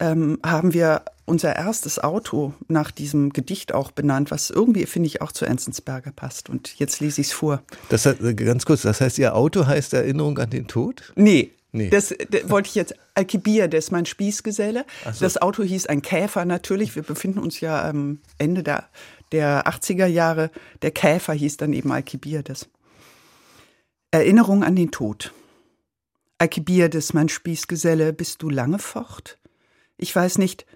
ähm, 0.00 0.38
haben 0.44 0.74
wir 0.74 1.02
unser 1.24 1.56
erstes 1.56 1.98
Auto 1.98 2.54
nach 2.68 2.90
diesem 2.90 3.32
Gedicht 3.32 3.74
auch 3.74 3.90
benannt, 3.90 4.30
was 4.30 4.50
irgendwie, 4.50 4.86
finde 4.86 5.08
ich, 5.08 5.22
auch 5.22 5.32
zu 5.32 5.44
Enzensberger 5.44 6.12
passt. 6.12 6.48
Und 6.48 6.78
jetzt 6.78 7.00
lese 7.00 7.20
ich 7.20 7.28
es 7.28 7.32
vor. 7.32 7.62
Das 7.88 8.06
heißt, 8.06 8.20
äh, 8.22 8.34
ganz 8.34 8.64
kurz, 8.64 8.82
das 8.82 9.00
heißt, 9.00 9.18
Ihr 9.18 9.34
Auto 9.34 9.66
heißt 9.66 9.92
Erinnerung 9.94 10.38
an 10.38 10.50
den 10.50 10.68
Tod? 10.68 11.12
Nee, 11.16 11.52
Nee. 11.72 11.90
Das, 11.90 12.14
das 12.30 12.48
wollte 12.48 12.68
ich 12.68 12.74
jetzt. 12.74 12.94
Alcibiades, 13.14 13.90
mein 13.90 14.06
Spießgeselle. 14.06 14.86
So. 15.04 15.20
Das 15.20 15.40
Auto 15.40 15.62
hieß 15.62 15.86
ein 15.86 16.00
Käfer 16.00 16.44
natürlich. 16.46 16.94
Wir 16.96 17.02
befinden 17.02 17.38
uns 17.38 17.60
ja 17.60 17.86
am 17.86 18.20
Ende 18.38 18.62
der, 18.62 18.88
der 19.32 19.66
80er 19.66 20.06
Jahre. 20.06 20.50
Der 20.82 20.90
Käfer 20.90 21.34
hieß 21.34 21.58
dann 21.58 21.72
eben 21.74 21.92
Alcibiades. 21.92 22.68
Erinnerung 24.10 24.64
an 24.64 24.74
den 24.74 24.90
Tod. 24.90 25.32
Alcibiades, 26.38 27.12
mein 27.12 27.28
Spießgeselle, 27.28 28.12
bist 28.12 28.42
du 28.42 28.48
lange 28.48 28.78
fort? 28.78 29.38
Ich 29.96 30.14
weiß 30.14 30.38
nicht, 30.38 30.66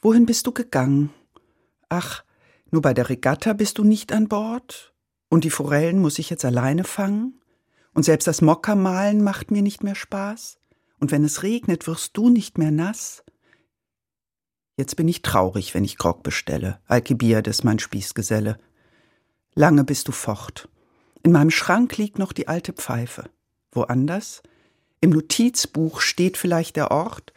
wohin 0.00 0.26
bist 0.26 0.46
du 0.46 0.52
gegangen? 0.52 1.10
Ach, 1.88 2.24
nur 2.70 2.82
bei 2.82 2.94
der 2.94 3.08
Regatta 3.08 3.52
bist 3.54 3.78
du 3.78 3.84
nicht 3.84 4.12
an 4.12 4.28
Bord? 4.28 4.92
Und 5.30 5.44
die 5.44 5.50
Forellen 5.50 5.98
muss 6.00 6.18
ich 6.18 6.30
jetzt 6.30 6.44
alleine 6.44 6.84
fangen? 6.84 7.40
Und 7.94 8.04
selbst 8.04 8.26
das 8.26 8.42
Mokka-Malen 8.42 9.22
macht 9.22 9.50
mir 9.50 9.62
nicht 9.62 9.82
mehr 9.82 9.94
Spaß? 9.94 10.58
Und 11.00 11.10
wenn 11.10 11.24
es 11.24 11.42
regnet, 11.42 11.86
wirst 11.86 12.16
du 12.16 12.28
nicht 12.28 12.58
mehr 12.58 12.70
nass? 12.70 13.24
Jetzt 14.76 14.96
bin 14.96 15.08
ich 15.08 15.22
traurig, 15.22 15.74
wenn 15.74 15.84
ich 15.84 15.98
Grog 15.98 16.22
bestelle, 16.22 16.80
Alcibiades, 16.86 17.64
mein 17.64 17.78
Spießgeselle. 17.78 18.58
Lange 19.54 19.82
bist 19.84 20.06
du 20.06 20.12
fort. 20.12 20.68
In 21.24 21.32
meinem 21.32 21.50
Schrank 21.50 21.96
liegt 21.96 22.18
noch 22.18 22.32
die 22.32 22.46
alte 22.46 22.72
Pfeife. 22.72 23.24
Woanders? 23.72 24.42
Im 25.00 25.10
Notizbuch 25.10 26.00
steht 26.00 26.36
vielleicht 26.36 26.76
der 26.76 26.90
Ort. 26.90 27.32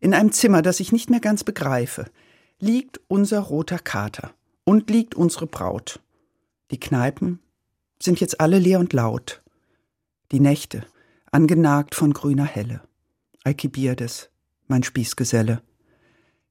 In 0.00 0.14
einem 0.14 0.32
Zimmer, 0.32 0.62
das 0.62 0.80
ich 0.80 0.92
nicht 0.92 1.10
mehr 1.10 1.20
ganz 1.20 1.44
begreife, 1.44 2.10
liegt 2.58 3.00
unser 3.08 3.40
roter 3.40 3.78
Kater 3.78 4.32
und 4.64 4.88
liegt 4.90 5.14
unsere 5.14 5.46
Braut. 5.46 6.00
Die 6.70 6.80
Kneipen 6.80 7.40
sind 8.02 8.18
jetzt 8.20 8.40
alle 8.40 8.58
leer 8.58 8.80
und 8.80 8.92
laut. 8.92 9.42
Die 10.32 10.40
Nächte, 10.40 10.86
angenagt 11.30 11.94
von 11.94 12.12
grüner 12.14 12.44
Helle. 12.44 12.80
Alcibiades, 13.44 14.30
mein 14.68 14.82
Spießgeselle. 14.82 15.62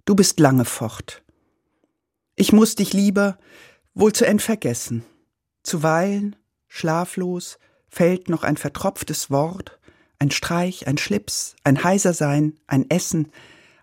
Du 0.05 0.15
bist 0.15 0.39
lange 0.39 0.65
fort. 0.65 1.23
Ich 2.35 2.51
muss 2.53 2.75
dich 2.75 2.93
lieber 2.93 3.37
wohl 3.93 4.13
zu 4.13 4.25
end 4.25 4.41
vergessen. 4.41 5.03
Zuweilen, 5.63 6.35
schlaflos, 6.67 7.57
fällt 7.89 8.29
noch 8.29 8.43
ein 8.43 8.57
vertropftes 8.57 9.31
Wort, 9.31 9.78
ein 10.19 10.31
Streich, 10.31 10.87
ein 10.87 10.97
Schlips, 10.97 11.55
ein 11.63 11.83
Heisersein, 11.83 12.59
ein 12.67 12.89
Essen, 12.89 13.31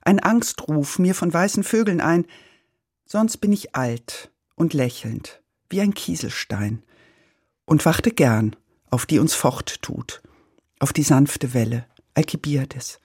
ein 0.03 0.21
Angstruf 0.21 0.99
mir 0.99 1.15
von 1.15 1.33
weißen 1.33 1.65
Vögeln 1.65 2.01
ein, 2.01 2.27
sonst 3.07 3.39
bin 3.39 3.53
ich 3.53 3.75
alt 3.75 4.31
und 4.55 4.75
lächelnd, 4.75 5.43
wie 5.69 5.81
ein 5.81 5.95
Kieselstein, 5.95 6.83
und 7.65 7.85
wachte 7.85 8.11
gern 8.13 8.55
auf 8.91 9.07
die 9.07 9.19
uns 9.19 9.35
forttut, 9.35 10.23
auf 10.79 10.93
die 10.93 11.03
sanfte 11.03 11.55
Welle, 11.55 11.87
Alcibiades, 12.15 13.01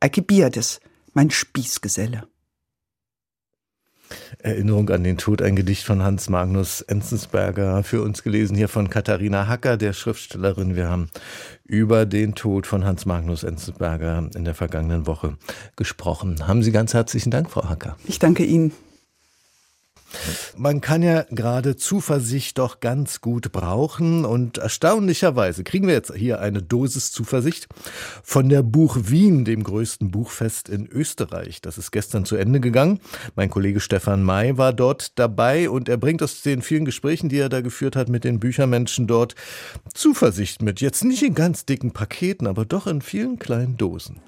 Alcibiades, 0.00 0.80
mein 1.12 1.30
Spießgeselle. 1.30 2.28
Erinnerung 4.38 4.88
an 4.90 5.04
den 5.04 5.18
Tod, 5.18 5.42
ein 5.42 5.56
Gedicht 5.56 5.84
von 5.84 6.02
Hans 6.02 6.28
Magnus 6.28 6.80
Enzensberger, 6.82 7.82
für 7.82 8.02
uns 8.02 8.22
gelesen 8.22 8.56
hier 8.56 8.68
von 8.68 8.90
Katharina 8.90 9.46
Hacker, 9.46 9.76
der 9.76 9.92
Schriftstellerin. 9.92 10.76
Wir 10.76 10.88
haben 10.88 11.10
über 11.64 12.06
den 12.06 12.34
Tod 12.34 12.66
von 12.66 12.84
Hans 12.84 13.06
Magnus 13.06 13.42
Enzensberger 13.42 14.30
in 14.34 14.44
der 14.44 14.54
vergangenen 14.54 15.06
Woche 15.06 15.36
gesprochen. 15.76 16.46
Haben 16.46 16.62
Sie 16.62 16.72
ganz 16.72 16.94
herzlichen 16.94 17.30
Dank, 17.30 17.50
Frau 17.50 17.68
Hacker. 17.68 17.96
Ich 18.06 18.18
danke 18.18 18.44
Ihnen. 18.44 18.72
Man 20.56 20.80
kann 20.80 21.02
ja 21.02 21.24
gerade 21.30 21.76
Zuversicht 21.76 22.58
doch 22.58 22.80
ganz 22.80 23.20
gut 23.20 23.52
brauchen 23.52 24.24
und 24.24 24.58
erstaunlicherweise 24.58 25.64
kriegen 25.64 25.86
wir 25.86 25.94
jetzt 25.94 26.14
hier 26.14 26.40
eine 26.40 26.62
Dosis 26.62 27.12
Zuversicht 27.12 27.68
von 28.22 28.48
der 28.48 28.62
Buch 28.62 28.96
Wien, 29.02 29.44
dem 29.44 29.62
größten 29.62 30.10
Buchfest 30.10 30.68
in 30.68 30.86
Österreich. 30.86 31.60
Das 31.60 31.78
ist 31.78 31.90
gestern 31.90 32.24
zu 32.24 32.36
Ende 32.36 32.60
gegangen. 32.60 33.00
Mein 33.36 33.50
Kollege 33.50 33.80
Stefan 33.80 34.22
May 34.22 34.56
war 34.56 34.72
dort 34.72 35.18
dabei 35.18 35.70
und 35.70 35.88
er 35.88 35.96
bringt 35.96 36.22
aus 36.22 36.42
den 36.42 36.62
vielen 36.62 36.84
Gesprächen, 36.84 37.28
die 37.28 37.38
er 37.38 37.48
da 37.48 37.60
geführt 37.60 37.96
hat 37.96 38.08
mit 38.08 38.24
den 38.24 38.40
Büchermenschen 38.40 39.06
dort, 39.06 39.34
Zuversicht 39.94 40.62
mit. 40.62 40.80
Jetzt 40.80 41.04
nicht 41.04 41.22
in 41.22 41.34
ganz 41.34 41.66
dicken 41.66 41.92
Paketen, 41.92 42.46
aber 42.46 42.64
doch 42.64 42.86
in 42.86 43.02
vielen 43.02 43.38
kleinen 43.38 43.76
Dosen. 43.76 44.20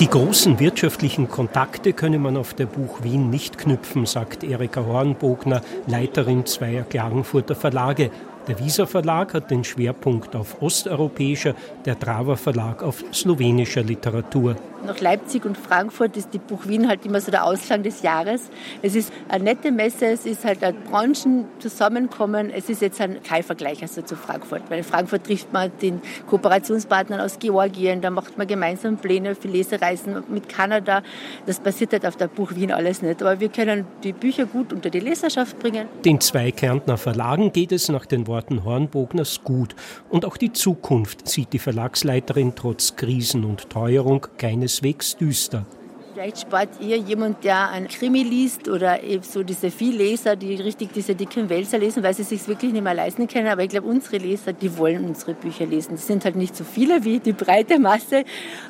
Die 0.00 0.08
großen 0.08 0.60
wirtschaftlichen 0.60 1.28
Kontakte 1.28 1.92
könne 1.92 2.20
man 2.20 2.36
auf 2.36 2.54
der 2.54 2.66
Buch 2.66 3.02
Wien 3.02 3.30
nicht 3.30 3.58
knüpfen, 3.58 4.06
sagt 4.06 4.44
Erika 4.44 4.84
Hornbogner, 4.86 5.60
Leiterin 5.88 6.46
zweier 6.46 6.84
Klagenfurter 6.84 7.56
Verlage. 7.56 8.12
Der 8.46 8.60
Wieser 8.60 8.86
Verlag 8.86 9.34
hat 9.34 9.50
den 9.50 9.64
Schwerpunkt 9.64 10.36
auf 10.36 10.62
osteuropäischer, 10.62 11.56
der 11.84 11.96
Drava 11.96 12.36
Verlag 12.36 12.84
auf 12.84 13.02
slowenischer 13.12 13.82
Literatur. 13.82 14.54
Nach 14.86 15.00
Leipzig 15.00 15.44
und 15.44 15.58
Frankfurt 15.58 16.16
ist 16.16 16.32
die 16.32 16.38
Buch 16.38 16.66
Wien 16.66 16.88
halt 16.88 17.04
immer 17.04 17.20
so 17.20 17.30
der 17.30 17.44
Ausklang 17.44 17.82
des 17.82 18.02
Jahres. 18.02 18.48
Es 18.80 18.94
ist 18.94 19.12
eine 19.28 19.44
nette 19.44 19.72
Messe, 19.72 20.06
es 20.06 20.24
ist 20.24 20.44
halt 20.44 20.62
ein 20.62 20.76
Branchenzusammenkommen. 20.84 22.50
Es 22.50 22.68
ist 22.68 22.80
jetzt 22.80 23.00
ein, 23.00 23.22
kein 23.22 23.42
Vergleich 23.42 23.82
also 23.82 24.02
zu 24.02 24.14
Frankfurt, 24.16 24.62
weil 24.68 24.78
in 24.78 24.84
Frankfurt 24.84 25.24
trifft 25.24 25.52
man 25.52 25.72
den 25.82 26.00
Kooperationspartnern 26.28 27.20
aus 27.20 27.38
Georgien, 27.38 28.00
da 28.00 28.10
macht 28.10 28.38
man 28.38 28.46
gemeinsam 28.46 28.96
Pläne 28.96 29.34
für 29.34 29.48
Lesereisen 29.48 30.22
mit 30.28 30.48
Kanada. 30.48 31.02
Das 31.46 31.58
passiert 31.60 31.92
halt 31.92 32.06
auf 32.06 32.16
der 32.16 32.28
Buch 32.28 32.54
Wien 32.54 32.70
alles 32.72 33.02
nicht. 33.02 33.20
Aber 33.20 33.40
wir 33.40 33.48
können 33.48 33.86
die 34.04 34.12
Bücher 34.12 34.46
gut 34.46 34.72
unter 34.72 34.90
die 34.90 35.00
Leserschaft 35.00 35.58
bringen. 35.58 35.88
Den 36.04 36.20
zwei 36.20 36.52
Kärntner 36.52 36.96
Verlagen 36.96 37.52
geht 37.52 37.72
es 37.72 37.88
nach 37.88 38.06
den 38.06 38.26
Worten 38.26 38.64
Hornbogners 38.64 39.42
gut. 39.42 39.74
Und 40.08 40.24
auch 40.24 40.36
die 40.36 40.52
Zukunft 40.52 41.28
sieht 41.28 41.52
die 41.52 41.58
Verlagsleiterin 41.58 42.54
trotz 42.54 42.96
Krisen 42.96 43.44
und 43.44 43.70
Teuerung 43.70 44.26
keine 44.38 44.67
keineswegs 44.68 45.16
düster. 45.16 45.64
Vielleicht 46.12 46.40
spart 46.40 46.68
ihr 46.80 46.96
jemand, 46.96 47.44
der 47.44 47.70
ein 47.70 47.86
Krimi 47.86 48.24
liest 48.24 48.68
oder 48.68 49.04
eben 49.04 49.22
so 49.22 49.44
diese 49.44 49.70
Vielleser, 49.70 50.34
die 50.34 50.56
richtig 50.56 50.92
diese 50.92 51.14
dicken 51.14 51.48
Wälzer 51.48 51.78
lesen, 51.78 52.02
weil 52.02 52.12
sie 52.12 52.22
es 52.22 52.30
sich 52.30 52.48
wirklich 52.48 52.72
nicht 52.72 52.82
mehr 52.82 52.94
leisten 52.94 53.28
können. 53.28 53.46
Aber 53.46 53.62
ich 53.62 53.68
glaube, 53.68 53.86
unsere 53.86 54.16
Leser, 54.16 54.52
die 54.52 54.76
wollen 54.76 55.04
unsere 55.04 55.34
Bücher 55.34 55.64
lesen. 55.66 55.94
Die 55.94 56.02
sind 56.02 56.24
halt 56.24 56.34
nicht 56.34 56.56
so 56.56 56.64
viele 56.64 57.04
wie 57.04 57.20
die 57.20 57.32
breite 57.32 57.78
Masse, 57.78 58.24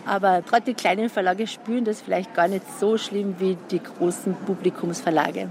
aber 0.05 0.43
gerade 0.43 0.67
die 0.67 0.75
kleinen 0.75 1.09
Verlage 1.09 1.47
spüren 1.47 1.85
das 1.85 2.03
vielleicht 2.03 2.35
gar 2.35 2.49
nicht 2.49 2.65
so 2.79 2.99
schlimm 2.99 3.37
wie 3.39 3.57
die 3.71 3.81
großen 3.81 4.35
Publikumsverlage. 4.45 5.51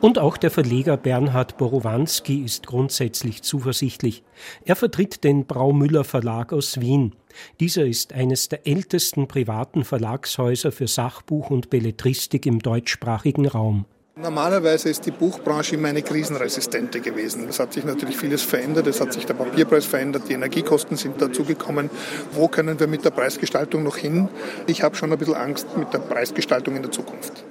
Und 0.00 0.18
auch 0.18 0.36
der 0.36 0.50
Verleger 0.50 0.96
Bernhard 0.96 1.58
Borowanski 1.58 2.42
ist 2.42 2.66
grundsätzlich 2.66 3.42
zuversichtlich. 3.42 4.22
Er 4.64 4.76
vertritt 4.76 5.22
den 5.24 5.46
Braumüller 5.46 6.04
Verlag 6.04 6.52
aus 6.52 6.80
Wien. 6.80 7.14
Dieser 7.60 7.84
ist 7.84 8.12
eines 8.12 8.48
der 8.48 8.66
ältesten 8.66 9.28
privaten 9.28 9.84
Verlagshäuser 9.84 10.72
für 10.72 10.88
Sachbuch 10.88 11.50
und 11.50 11.70
Belletristik 11.70 12.46
im 12.46 12.58
deutschsprachigen 12.60 13.46
Raum. 13.46 13.86
Normalerweise 14.14 14.90
ist 14.90 15.06
die 15.06 15.10
Buchbranche 15.10 15.76
immer 15.76 15.88
eine 15.88 16.02
krisenresistente 16.02 17.00
gewesen. 17.00 17.48
Es 17.48 17.58
hat 17.58 17.72
sich 17.72 17.84
natürlich 17.84 18.16
vieles 18.16 18.42
verändert. 18.42 18.86
Es 18.86 19.00
hat 19.00 19.10
sich 19.12 19.24
der 19.24 19.32
Papierpreis 19.32 19.86
verändert, 19.86 20.24
die 20.28 20.34
Energiekosten 20.34 20.98
sind 20.98 21.20
dazugekommen. 21.22 21.88
Wo 22.32 22.46
können 22.46 22.78
wir 22.78 22.86
mit 22.88 23.06
der 23.06 23.10
Preisgestaltung 23.10 23.82
noch 23.82 23.96
hin? 23.96 24.28
Ich 24.66 24.82
habe 24.82 24.96
schon 24.96 25.12
ein 25.12 25.18
bisschen 25.18 25.34
Angst 25.34 25.78
mit 25.78 25.94
der 25.94 26.00
Preisgestaltung 26.00 26.76
in 26.76 26.82
der 26.82 26.92
Zukunft. 26.92 27.42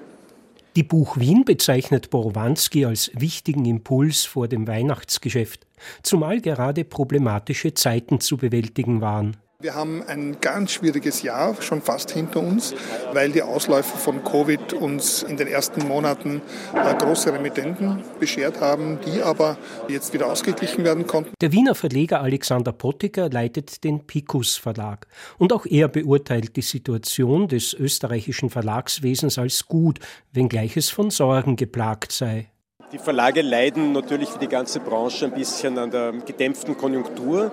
Die 0.75 0.83
Buch 0.83 1.17
Wien 1.17 1.45
bezeichnet 1.45 2.11
Borowanski 2.11 2.85
als 2.85 3.11
wichtigen 3.13 3.65
Impuls 3.65 4.25
vor 4.25 4.47
dem 4.47 4.67
Weihnachtsgeschäft, 4.67 5.65
zumal 6.03 6.39
gerade 6.39 6.85
problematische 6.85 7.73
Zeiten 7.73 8.21
zu 8.21 8.37
bewältigen 8.37 9.01
waren. 9.01 9.35
Wir 9.61 9.75
haben 9.75 10.01
ein 10.07 10.37
ganz 10.41 10.71
schwieriges 10.71 11.21
Jahr 11.21 11.55
schon 11.61 11.83
fast 11.83 12.09
hinter 12.09 12.39
uns, 12.39 12.73
weil 13.13 13.31
die 13.31 13.43
Ausläufer 13.43 13.95
von 13.95 14.23
Covid 14.23 14.73
uns 14.73 15.21
in 15.21 15.37
den 15.37 15.45
ersten 15.47 15.87
Monaten 15.87 16.41
äh, 16.73 16.95
große 16.95 17.31
Remittenten 17.31 18.03
beschert 18.19 18.59
haben, 18.59 18.97
die 19.05 19.21
aber 19.21 19.57
jetzt 19.87 20.15
wieder 20.15 20.25
ausgeglichen 20.31 20.83
werden 20.83 21.05
konnten. 21.05 21.33
Der 21.41 21.51
Wiener 21.51 21.75
Verleger 21.75 22.21
Alexander 22.21 22.71
Pottiger 22.71 23.29
leitet 23.29 23.83
den 23.83 24.07
Picus 24.07 24.57
Verlag 24.57 25.05
und 25.37 25.53
auch 25.53 25.67
er 25.67 25.89
beurteilt 25.89 26.55
die 26.55 26.63
Situation 26.63 27.47
des 27.47 27.75
österreichischen 27.75 28.49
Verlagswesens 28.49 29.37
als 29.37 29.67
gut, 29.67 29.99
wenngleich 30.31 30.75
es 30.75 30.89
von 30.89 31.11
Sorgen 31.11 31.55
geplagt 31.55 32.11
sei. 32.11 32.49
Die 32.91 32.99
Verlage 32.99 33.41
leiden 33.41 33.93
natürlich 33.93 34.27
für 34.27 34.39
die 34.39 34.49
ganze 34.49 34.81
Branche 34.81 35.25
ein 35.25 35.31
bisschen 35.31 35.77
an 35.77 35.91
der 35.91 36.11
gedämpften 36.11 36.75
Konjunktur. 36.75 37.51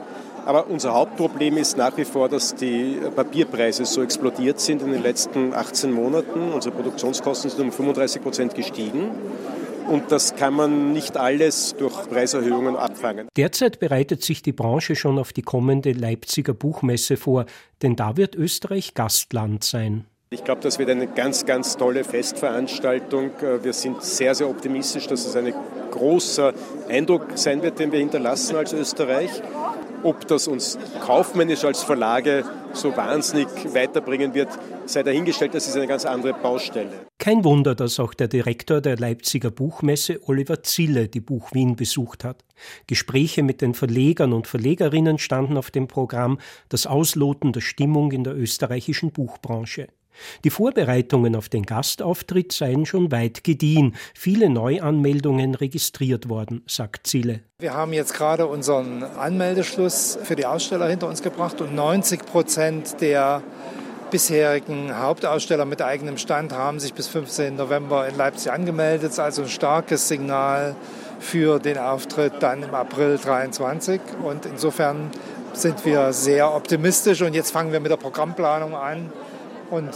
Aber 0.49 0.67
unser 0.71 0.95
Hauptproblem 0.95 1.59
ist 1.59 1.77
nach 1.77 1.95
wie 1.99 2.07
vor, 2.07 2.31
dass 2.31 2.55
die 2.55 2.97
Papierpreise 3.15 3.85
so 3.85 4.03
explodiert 4.03 4.61
sind 4.61 4.81
in 4.81 4.93
den 4.93 5.03
letzten 5.03 5.53
18 5.53 5.93
Monaten. 5.93 6.53
Unsere 6.55 6.75
Produktionskosten 6.75 7.51
sind 7.51 7.61
um 7.61 7.71
35 7.71 8.23
Prozent 8.23 8.55
gestiegen. 8.55 9.11
Und 9.91 10.11
das 10.11 10.37
kann 10.37 10.55
man 10.55 10.95
nicht 10.95 11.19
alles 11.19 11.77
durch 11.77 12.09
Preiserhöhungen 12.09 12.77
abfangen. 12.77 13.29
Derzeit 13.37 13.79
bereitet 13.79 14.23
sich 14.23 14.41
die 14.41 14.53
Branche 14.53 14.97
schon 14.97 15.19
auf 15.19 15.35
die 15.35 15.43
kommende 15.43 15.93
Leipziger 15.93 16.55
Buchmesse 16.55 17.19
vor, 17.19 17.45
denn 17.83 17.95
da 17.95 18.17
wird 18.17 18.35
Österreich 18.35 18.95
Gastland 18.95 19.65
sein. 19.65 20.07
Ich 20.31 20.45
glaube, 20.45 20.63
das 20.63 20.79
wird 20.79 20.89
eine 20.89 21.09
ganz, 21.09 21.45
ganz 21.45 21.77
tolle 21.77 22.05
Festveranstaltung. 22.05 23.33
Wir 23.63 23.73
sind 23.75 24.03
sehr, 24.03 24.35
sehr 24.35 24.49
optimistisch, 24.49 25.07
dass 25.09 25.27
es 25.27 25.37
eine 25.37 25.53
großer 25.91 26.55
Eindruck 26.89 27.33
sein 27.35 27.63
wird, 27.63 27.79
den 27.79 27.93
wir 27.93 27.99
hinterlassen 27.99 28.57
als 28.57 28.73
Österreich. 28.73 29.43
Ob 30.03 30.27
das 30.29 30.47
uns 30.47 30.79
kaufmännisch 31.05 31.65
als 31.65 31.83
Verlage 31.83 32.45
so 32.73 32.97
wahnsinnig 32.97 33.49
weiterbringen 33.75 34.35
wird, 34.35 34.49
sei 34.87 35.03
dahingestellt, 35.03 35.55
das 35.55 35.67
ist 35.67 35.77
eine 35.77 35.87
ganz 35.87 36.05
andere 36.05 36.35
Baustelle. 36.35 37.07
Kein 37.19 37.43
Wunder, 37.45 37.75
dass 37.75 37.99
auch 37.99 38.15
der 38.15 38.29
Direktor 38.29 38.81
der 38.81 38.97
Leipziger 38.97 39.51
Buchmesse, 39.51 40.21
Oliver 40.29 40.63
Zille, 40.63 41.09
die 41.09 41.21
Buch 41.21 41.53
Wien 41.53 41.75
besucht 41.75 42.23
hat. 42.25 42.45
Gespräche 42.87 43.43
mit 43.43 43.61
den 43.61 43.75
Verlegern 43.75 44.33
und 44.33 44.47
Verlegerinnen 44.47 45.19
standen 45.19 45.57
auf 45.57 45.71
dem 45.71 45.89
Programm, 45.89 46.39
das 46.69 46.87
Ausloten 46.87 47.53
der 47.53 47.61
Stimmung 47.61 48.13
in 48.13 48.25
der 48.25 48.37
österreichischen 48.37 49.11
Buchbranche. 49.11 49.89
Die 50.45 50.51
Vorbereitungen 50.51 51.37
auf 51.37 51.49
den 51.49 51.65
Gastauftritt 51.65 52.53
seien 52.53 52.87
schon 52.87 53.13
weit 53.13 53.45
gediehen, 53.45 53.95
viele 54.15 54.51
Neuanmeldungen 54.51 55.55
registriert 55.55 56.29
worden, 56.29 56.63
sagt 56.67 57.07
Ziele. 57.07 57.41
Wir 57.59 57.75
haben 57.75 57.93
jetzt 57.93 58.15
gerade 58.15 58.47
unseren 58.47 59.03
Anmeldeschluss 59.03 60.19
für 60.23 60.37
die 60.37 60.47
Aussteller 60.47 60.89
hinter 60.89 61.09
uns 61.09 61.23
gebracht 61.23 61.61
und 61.61 61.75
90 61.75 62.25
Prozent 62.25 63.01
der 63.01 63.43
bisherigen 64.11 64.99
Hauptaussteller 64.99 65.65
mit 65.65 65.83
eigenem 65.83 66.17
Stand 66.17 66.53
haben 66.53 66.81
sich 66.81 66.95
bis 66.95 67.09
15. 67.09 67.57
November 67.57 68.09
in 68.09 68.17
Leipzig 68.17 68.51
angemeldet. 68.51 69.19
Also 69.19 69.43
ein 69.43 69.49
starkes 69.49 70.09
Signal 70.09 70.77
für 71.21 71.59
den 71.59 71.79
Auftritt 71.79 72.35
dann 72.41 72.63
im 72.63 72.75
April 72.75 73.19
23. 73.19 74.01
Und 74.23 74.47
insofern 74.47 75.11
sind 75.53 75.85
wir 75.85 76.13
sehr 76.13 76.55
optimistisch 76.55 77.23
und 77.23 77.35
jetzt 77.35 77.51
fangen 77.51 77.73
wir 77.73 77.81
mit 77.81 77.91
der 77.91 77.97
Programmplanung 77.97 78.75
an 78.75 79.13
und 79.71 79.91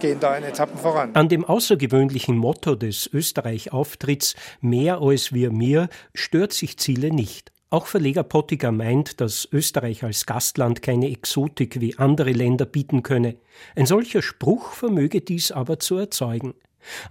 gehen 0.00 0.20
da 0.20 0.36
in 0.36 0.44
Etappen 0.44 0.78
voran. 0.78 1.14
An 1.14 1.28
dem 1.28 1.44
außergewöhnlichen 1.44 2.36
Motto 2.36 2.74
des 2.74 3.08
Österreich-Auftritts 3.12 4.34
Mehr 4.60 5.00
als 5.00 5.32
wir 5.32 5.50
mir 5.50 5.88
stört 6.14 6.52
sich 6.52 6.78
Ziele 6.78 7.12
nicht. 7.12 7.52
Auch 7.70 7.86
Verleger 7.86 8.22
Pottiger 8.22 8.70
meint, 8.70 9.20
dass 9.20 9.48
Österreich 9.50 10.04
als 10.04 10.26
Gastland 10.26 10.82
keine 10.82 11.10
Exotik 11.10 11.80
wie 11.80 11.98
andere 11.98 12.30
Länder 12.30 12.66
bieten 12.66 13.02
könne. 13.02 13.36
Ein 13.74 13.86
solcher 13.86 14.22
Spruch 14.22 14.72
vermöge 14.72 15.22
dies 15.22 15.50
aber 15.50 15.78
zu 15.78 15.96
erzeugen. 15.96 16.54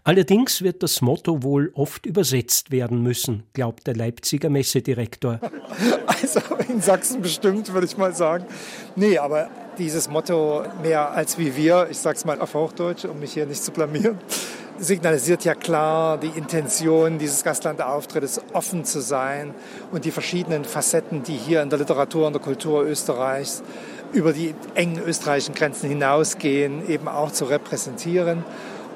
Allerdings 0.03 0.61
wird 0.61 0.83
das 0.83 1.01
Motto 1.01 1.43
wohl 1.43 1.71
oft 1.73 2.05
übersetzt 2.05 2.71
werden 2.71 3.01
müssen, 3.01 3.43
glaubt 3.53 3.87
der 3.87 3.95
Leipziger 3.95 4.49
Messedirektor. 4.49 5.39
Also 6.05 6.39
in 6.69 6.79
Sachsen 6.79 7.21
bestimmt, 7.21 7.73
würde 7.73 7.85
ich 7.85 7.97
mal 7.97 8.13
sagen. 8.13 8.45
Nee, 8.95 9.17
aber 9.17 9.49
dieses 9.77 10.09
Motto 10.09 10.63
mehr 10.81 11.11
als 11.11 11.37
wie 11.37 11.55
wir, 11.55 11.87
ich 11.89 11.99
sage 11.99 12.17
es 12.17 12.25
mal 12.25 12.39
auf 12.39 12.53
Hochdeutsch, 12.53 13.05
um 13.05 13.19
mich 13.19 13.33
hier 13.33 13.45
nicht 13.45 13.63
zu 13.63 13.71
blamieren, 13.71 14.17
signalisiert 14.79 15.45
ja 15.45 15.55
klar 15.55 16.17
die 16.17 16.31
Intention 16.35 17.17
dieses 17.17 17.43
Gastlandauftrittes, 17.43 18.41
offen 18.53 18.85
zu 18.85 19.01
sein 19.01 19.53
und 19.91 20.05
die 20.05 20.11
verschiedenen 20.11 20.65
Facetten, 20.65 21.23
die 21.23 21.35
hier 21.35 21.61
in 21.61 21.69
der 21.69 21.79
Literatur 21.79 22.27
und 22.27 22.33
der 22.33 22.41
Kultur 22.41 22.83
Österreichs 22.83 23.63
über 24.13 24.33
die 24.33 24.53
engen 24.75 25.01
österreichischen 25.03 25.55
Grenzen 25.55 25.89
hinausgehen, 25.89 26.87
eben 26.87 27.07
auch 27.07 27.31
zu 27.31 27.45
repräsentieren. 27.45 28.45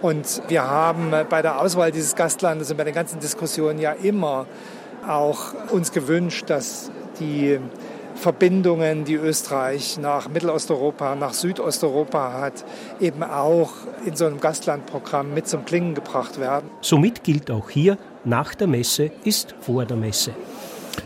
Und 0.02 0.44
wir 0.48 0.70
haben 0.70 1.12
bei 1.28 1.42
der 1.42 1.60
Auswahl 1.60 1.92
dieses 1.92 2.16
Gastlandes 2.16 2.70
und 2.70 2.78
bei 2.78 2.84
den 2.84 2.94
ganzen 2.94 3.20
Diskussionen 3.20 3.80
ja 3.80 3.94
immer 3.94 4.46
auch 5.08 5.54
uns 5.72 5.92
gewünscht, 5.92 6.50
dass 6.50 6.92
die 7.20 7.60
Verbindungen, 8.18 9.06
die 9.06 9.16
Österreich 9.16 9.98
nach 9.98 10.28
Mittelosteuropa, 10.30 11.16
nach 11.16 11.34
Südosteuropa 11.34 12.34
hat, 12.34 12.66
eben 13.00 13.24
auch 13.24 13.72
in 14.06 14.16
so 14.16 14.26
einem 14.26 14.40
Gastlandprogramm 14.40 15.34
mit 15.34 15.48
zum 15.48 15.66
Klingen 15.66 15.96
gebracht 15.96 16.40
werden. 16.40 16.70
Somit 16.82 17.24
gilt 17.24 17.52
auch 17.52 17.70
hier, 17.70 17.98
nach 18.26 18.56
der 18.56 18.68
Messe 18.68 19.12
ist 19.24 19.56
vor 19.62 19.86
der 19.86 19.98
Messe. 19.98 20.32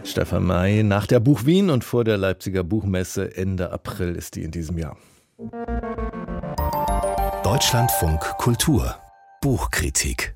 Stefan 0.04 0.44
May 0.44 0.84
nach 0.84 1.06
der 1.06 1.20
Buch 1.20 1.46
Wien 1.46 1.70
und 1.70 1.84
vor 1.84 2.04
der 2.04 2.18
Leipziger 2.18 2.64
Buchmesse 2.64 3.36
Ende 3.36 3.72
April 3.72 4.16
ist 4.16 4.36
die 4.36 4.44
in 4.44 4.52
diesem 4.52 4.78
Jahr. 4.78 4.98
Deutschlandfunk 7.44 8.22
Kultur 8.38 8.96
Buchkritik 9.42 10.36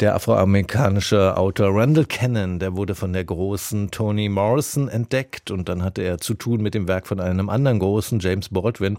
der 0.00 0.14
afroamerikanische 0.14 1.36
Autor 1.36 1.68
Randall 1.72 2.04
Cannon, 2.06 2.58
der 2.58 2.76
wurde 2.76 2.94
von 2.94 3.12
der 3.12 3.24
großen 3.24 3.90
Toni 3.90 4.28
Morrison 4.28 4.88
entdeckt 4.88 5.50
und 5.50 5.68
dann 5.68 5.82
hatte 5.82 6.02
er 6.02 6.18
zu 6.18 6.34
tun 6.34 6.60
mit 6.62 6.74
dem 6.74 6.88
Werk 6.88 7.06
von 7.06 7.20
einem 7.20 7.48
anderen 7.48 7.78
großen, 7.78 8.20
James 8.20 8.48
Baldwin. 8.50 8.98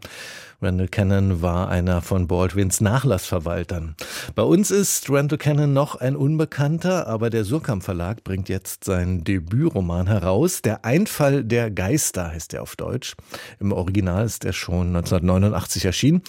Randall 0.62 0.90
Cannon 0.90 1.42
war 1.42 1.70
einer 1.70 2.02
von 2.02 2.28
Baldwins 2.28 2.82
Nachlassverwaltern. 2.82 3.96
Bei 4.36 4.44
uns 4.44 4.72
ist 4.72 5.10
Randall 5.10 5.38
Cannon 5.38 5.72
noch 5.72 5.96
ein 5.96 6.18
Unbekannter, 6.18 7.08
aber 7.08 7.30
der 7.30 7.46
Surkamp 7.46 7.82
Verlag 7.82 8.26
bringt 8.26 8.50
jetzt 8.50 8.84
seinen 8.84 9.24
Debütroman 9.24 10.08
heraus. 10.08 10.62
Der 10.62 10.84
Einfall 10.84 11.46
der 11.46 11.72
Geister 11.72 12.32
heißt 12.32 12.54
er 12.54 12.62
auf 12.64 12.76
Deutsch. 12.76 13.16
Im 13.62 13.72
Original 13.72 14.26
ist 14.26 14.44
er 14.44 14.52
schon 14.52 14.88
1989 14.88 15.86
erschienen. 15.86 16.24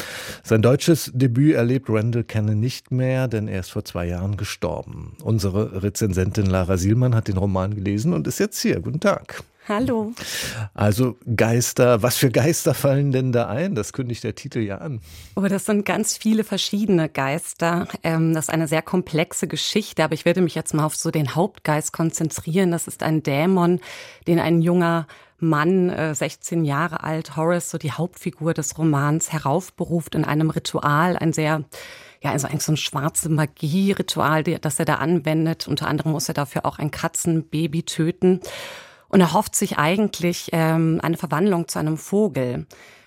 Sein 0.44 0.62
deutsches 0.62 1.10
Debüt 1.12 1.56
erlebt 1.56 1.86
Randall 1.88 2.22
Cannon 2.22 2.60
nicht 2.60 2.92
mehr, 2.92 3.26
denn 3.26 3.48
er 3.48 3.60
ist 3.60 3.72
vor 3.72 3.84
zwei 3.84 4.06
Jahren 4.06 4.36
gestorben. 4.36 5.16
Unsere 5.24 5.82
Rezensentin 5.82 6.46
Lara 6.46 6.76
Sielmann 6.76 7.16
hat 7.16 7.26
den 7.26 7.36
Roman 7.36 7.74
gelesen 7.74 8.12
und 8.12 8.28
ist 8.28 8.38
jetzt 8.38 8.60
hier. 8.60 8.80
Guten 8.80 9.00
Tag. 9.00 9.42
Hallo. 9.68 10.12
Also 10.74 11.16
Geister, 11.36 12.02
was 12.02 12.16
für 12.16 12.30
Geister 12.30 12.74
fallen 12.74 13.12
denn 13.12 13.30
da 13.30 13.46
ein? 13.46 13.74
Das 13.74 13.92
kündigt 13.92 14.24
der 14.24 14.34
Titel 14.34 14.60
ja 14.60 14.78
an. 14.78 15.00
Oh, 15.36 15.42
das 15.42 15.66
sind 15.66 15.84
ganz 15.84 16.16
viele 16.16 16.44
verschiedene 16.44 17.08
Geister. 17.08 17.86
Ähm, 18.02 18.34
das 18.34 18.46
ist 18.46 18.50
eine 18.54 18.68
sehr 18.68 18.82
komplexe 18.82 19.46
Geschichte, 19.46 20.02
aber 20.02 20.14
ich 20.14 20.24
werde 20.24 20.40
mich 20.40 20.54
jetzt 20.54 20.72
mal 20.74 20.84
auf 20.84 20.96
so 20.96 21.10
den 21.10 21.34
Hauptgeist 21.34 21.92
konzentrieren. 21.92 22.70
Das 22.70 22.88
ist 22.88 23.02
ein 23.02 23.22
Dämon, 23.22 23.80
den 24.26 24.40
ein 24.40 24.62
junger 24.62 25.06
Mann, 25.38 26.14
16 26.14 26.64
äh, 26.64 26.68
Jahre 26.68 27.02
alt, 27.02 27.36
Horace, 27.36 27.70
so 27.70 27.78
die 27.78 27.92
Hauptfigur 27.92 28.54
des 28.54 28.76
Romans, 28.78 29.32
heraufberuft 29.32 30.14
in 30.14 30.24
einem 30.24 30.50
Ritual, 30.50 31.16
ein 31.16 31.32
sehr 31.32 31.64
ja, 32.22 32.32
also 32.32 32.48
eigentlich 32.48 32.64
so 32.64 32.72
ein 32.72 32.76
schwarze 32.76 33.30
Magie-Ritual, 33.30 34.42
das 34.42 34.78
er 34.78 34.84
da 34.84 34.96
anwendet. 34.96 35.66
Unter 35.68 35.88
anderem 35.88 36.12
muss 36.12 36.28
er 36.28 36.34
dafür 36.34 36.66
auch 36.66 36.78
ein 36.78 36.90
Katzenbaby 36.90 37.84
töten. 37.84 38.40
Und 39.10 39.20
er 39.20 39.34
hofft 39.34 39.54
sich 39.54 39.76
eigentlich 39.76 40.48
ähm, 40.52 41.00
eine 41.02 41.16
Verwandlung 41.16 41.68
zu 41.68 41.78
einem 41.78 41.98
Vogel. 41.98 42.66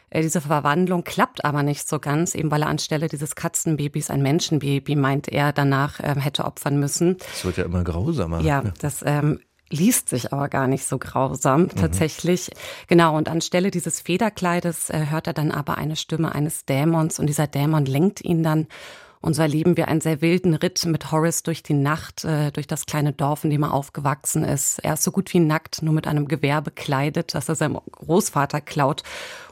Äh, 0.10 0.22
diese 0.22 0.42
Verwandlung 0.42 1.04
klappt 1.04 1.44
aber 1.44 1.64
nicht 1.64 1.90
so 1.90 2.00
ganz, 2.00 2.36
eben 2.36 2.52
weil 2.52 2.62
er 2.62 2.68
anstelle 2.68 3.08
dieses 3.08 3.36
Katzenbabys 3.36 4.10
ein 4.12 4.22
Menschenbaby, 4.22 4.96
meint 4.96 5.28
er, 5.28 5.52
danach 5.54 6.00
ähm, 6.04 6.20
hätte 6.20 6.46
opfern 6.46 6.80
müssen. 6.80 7.18
Das 7.18 7.46
wird 7.46 7.58
ja 7.58 7.64
immer 7.64 7.84
grausamer. 7.84 8.42
Ja, 8.42 8.64
das 8.80 9.02
ähm, 9.06 9.40
liest 9.70 10.10
sich 10.10 10.32
aber 10.32 10.50
gar 10.50 10.68
nicht 10.68 10.86
so 10.86 11.00
grausam 11.00 11.64
mhm. 11.64 11.70
tatsächlich. 11.70 12.52
Genau, 12.88 13.18
und 13.18 13.28
anstelle 13.28 13.72
dieses 13.72 14.02
Federkleides 14.02 14.90
äh, 14.90 15.08
hört 15.10 15.28
er 15.28 15.34
dann 15.34 15.52
aber 15.52 15.78
eine 15.78 15.96
Stimme 15.96 16.34
eines 16.34 16.66
Dämons 16.66 17.18
und 17.18 17.28
dieser 17.28 17.48
Dämon 17.48 17.86
lenkt 17.86 18.22
ihn 18.22 18.44
dann 18.44 18.68
und 19.24 19.36
so 19.36 19.42
erleben 19.42 19.78
wir 19.78 19.88
einen 19.88 20.02
sehr 20.02 20.20
wilden 20.20 20.54
Ritt 20.54 20.86
mit 20.86 21.10
Horace 21.14 21.44
durch 21.44 21.64
die 21.64 21.74
Nacht, 21.74 22.26
äh, 22.26 22.52
durch 22.52 22.68
das 22.68 22.86
kleine 22.86 23.14
Dorf, 23.14 23.46
in 23.46 23.52
dem 23.52 23.64
er 23.64 23.74
aufgewachsen 23.74 24.44
ist. 24.44 24.80
Er 24.80 24.96
ist 24.96 25.04
so 25.04 25.12
gut 25.12 25.34
wie 25.34 25.40
nackt, 25.40 25.82
nur 25.82 25.94
mit 25.94 26.08
einem 26.08 26.28
Gewehr 26.28 26.62
bekleidet, 26.62 27.34
das 27.34 27.48
er 27.48 27.56
seinem 27.56 27.80
Großvater 27.90 28.60
klaut. 28.60 29.02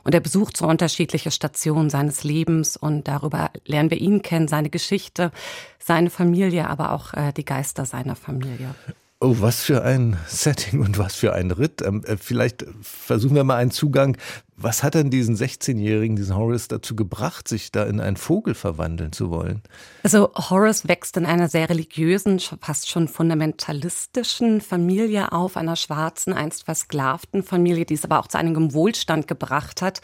Und 0.04 0.14
er 0.14 0.20
besucht 0.20 0.58
so 0.58 0.68
unterschiedliche 0.68 1.32
Stationen 1.32 1.90
seines 1.90 2.26
Lebens 2.26 2.76
und 2.76 3.08
darüber 3.08 3.50
lernen 3.66 3.92
wir 3.92 3.98
ihn 3.98 4.22
kennen, 4.22 4.50
seine 4.50 4.70
Geschichte, 4.70 5.32
seine 5.80 6.10
Familie, 6.10 6.68
aber 6.68 6.92
auch 6.92 7.14
äh, 7.14 7.32
die 7.32 7.46
Geister 7.46 7.86
seiner 7.86 8.18
Familie. 8.18 8.76
Oh, 9.24 9.36
was 9.40 9.62
für 9.62 9.84
ein 9.84 10.18
Setting 10.26 10.80
und 10.80 10.98
was 10.98 11.14
für 11.14 11.34
ein 11.34 11.52
Ritt. 11.52 11.84
Ähm, 11.84 12.04
äh, 12.06 12.18
vielleicht 12.18 12.66
versuchen 12.82 13.36
wir 13.36 13.44
mal 13.44 13.58
einen 13.58 13.70
Zugang. 13.70 14.18
Was 14.58 14.82
hat 14.82 14.96
denn 14.96 15.12
diesen 15.12 15.36
16-Jährigen, 15.36 16.16
diesen 16.16 16.36
Horace, 16.36 16.68
dazu 16.68 16.96
gebracht, 16.96 17.48
sich 17.48 17.72
da 17.72 17.84
in 17.84 18.00
einen 18.00 18.18
Vogel 18.18 18.56
verwandeln 18.56 19.12
zu 19.12 19.30
wollen? 19.30 19.62
Also 20.02 20.32
Horace 20.34 20.88
wächst 20.88 21.18
in 21.18 21.28
einer 21.28 21.50
sehr 21.50 21.70
religiösen, 21.70 22.40
fast 22.40 22.90
schon 22.90 23.08
fundamentalistischen 23.08 24.60
Familie 24.60 25.32
auf, 25.32 25.56
einer 25.56 25.76
schwarzen, 25.76 26.34
einst 26.34 26.64
versklavten 26.64 27.44
Familie, 27.44 27.86
die 27.86 27.94
es 27.94 28.04
aber 28.04 28.20
auch 28.20 28.28
zu 28.28 28.40
einigem 28.40 28.74
Wohlstand 28.74 29.28
gebracht 29.28 29.84
hat. 29.84 30.02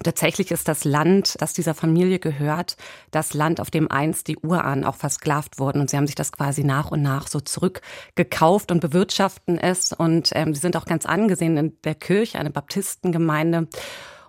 Und 0.00 0.04
tatsächlich 0.04 0.50
ist 0.50 0.66
das 0.66 0.84
Land, 0.84 1.34
das 1.40 1.52
dieser 1.52 1.74
Familie 1.74 2.18
gehört, 2.18 2.78
das 3.10 3.34
Land, 3.34 3.60
auf 3.60 3.70
dem 3.70 3.90
einst 3.90 4.28
die 4.28 4.38
Urahnen 4.38 4.86
auch 4.86 4.96
versklavt 4.96 5.58
wurden. 5.58 5.78
Und 5.78 5.90
sie 5.90 5.98
haben 5.98 6.06
sich 6.06 6.14
das 6.14 6.32
quasi 6.32 6.64
nach 6.64 6.90
und 6.90 7.02
nach 7.02 7.28
so 7.28 7.38
zurückgekauft 7.38 8.72
und 8.72 8.80
bewirtschaften 8.80 9.58
es. 9.58 9.92
Und 9.92 10.30
ähm, 10.32 10.54
sie 10.54 10.60
sind 10.62 10.78
auch 10.78 10.86
ganz 10.86 11.04
angesehen 11.04 11.58
in 11.58 11.76
der 11.84 11.94
Kirche, 11.94 12.38
eine 12.38 12.48
Baptistengemeinde. 12.48 13.68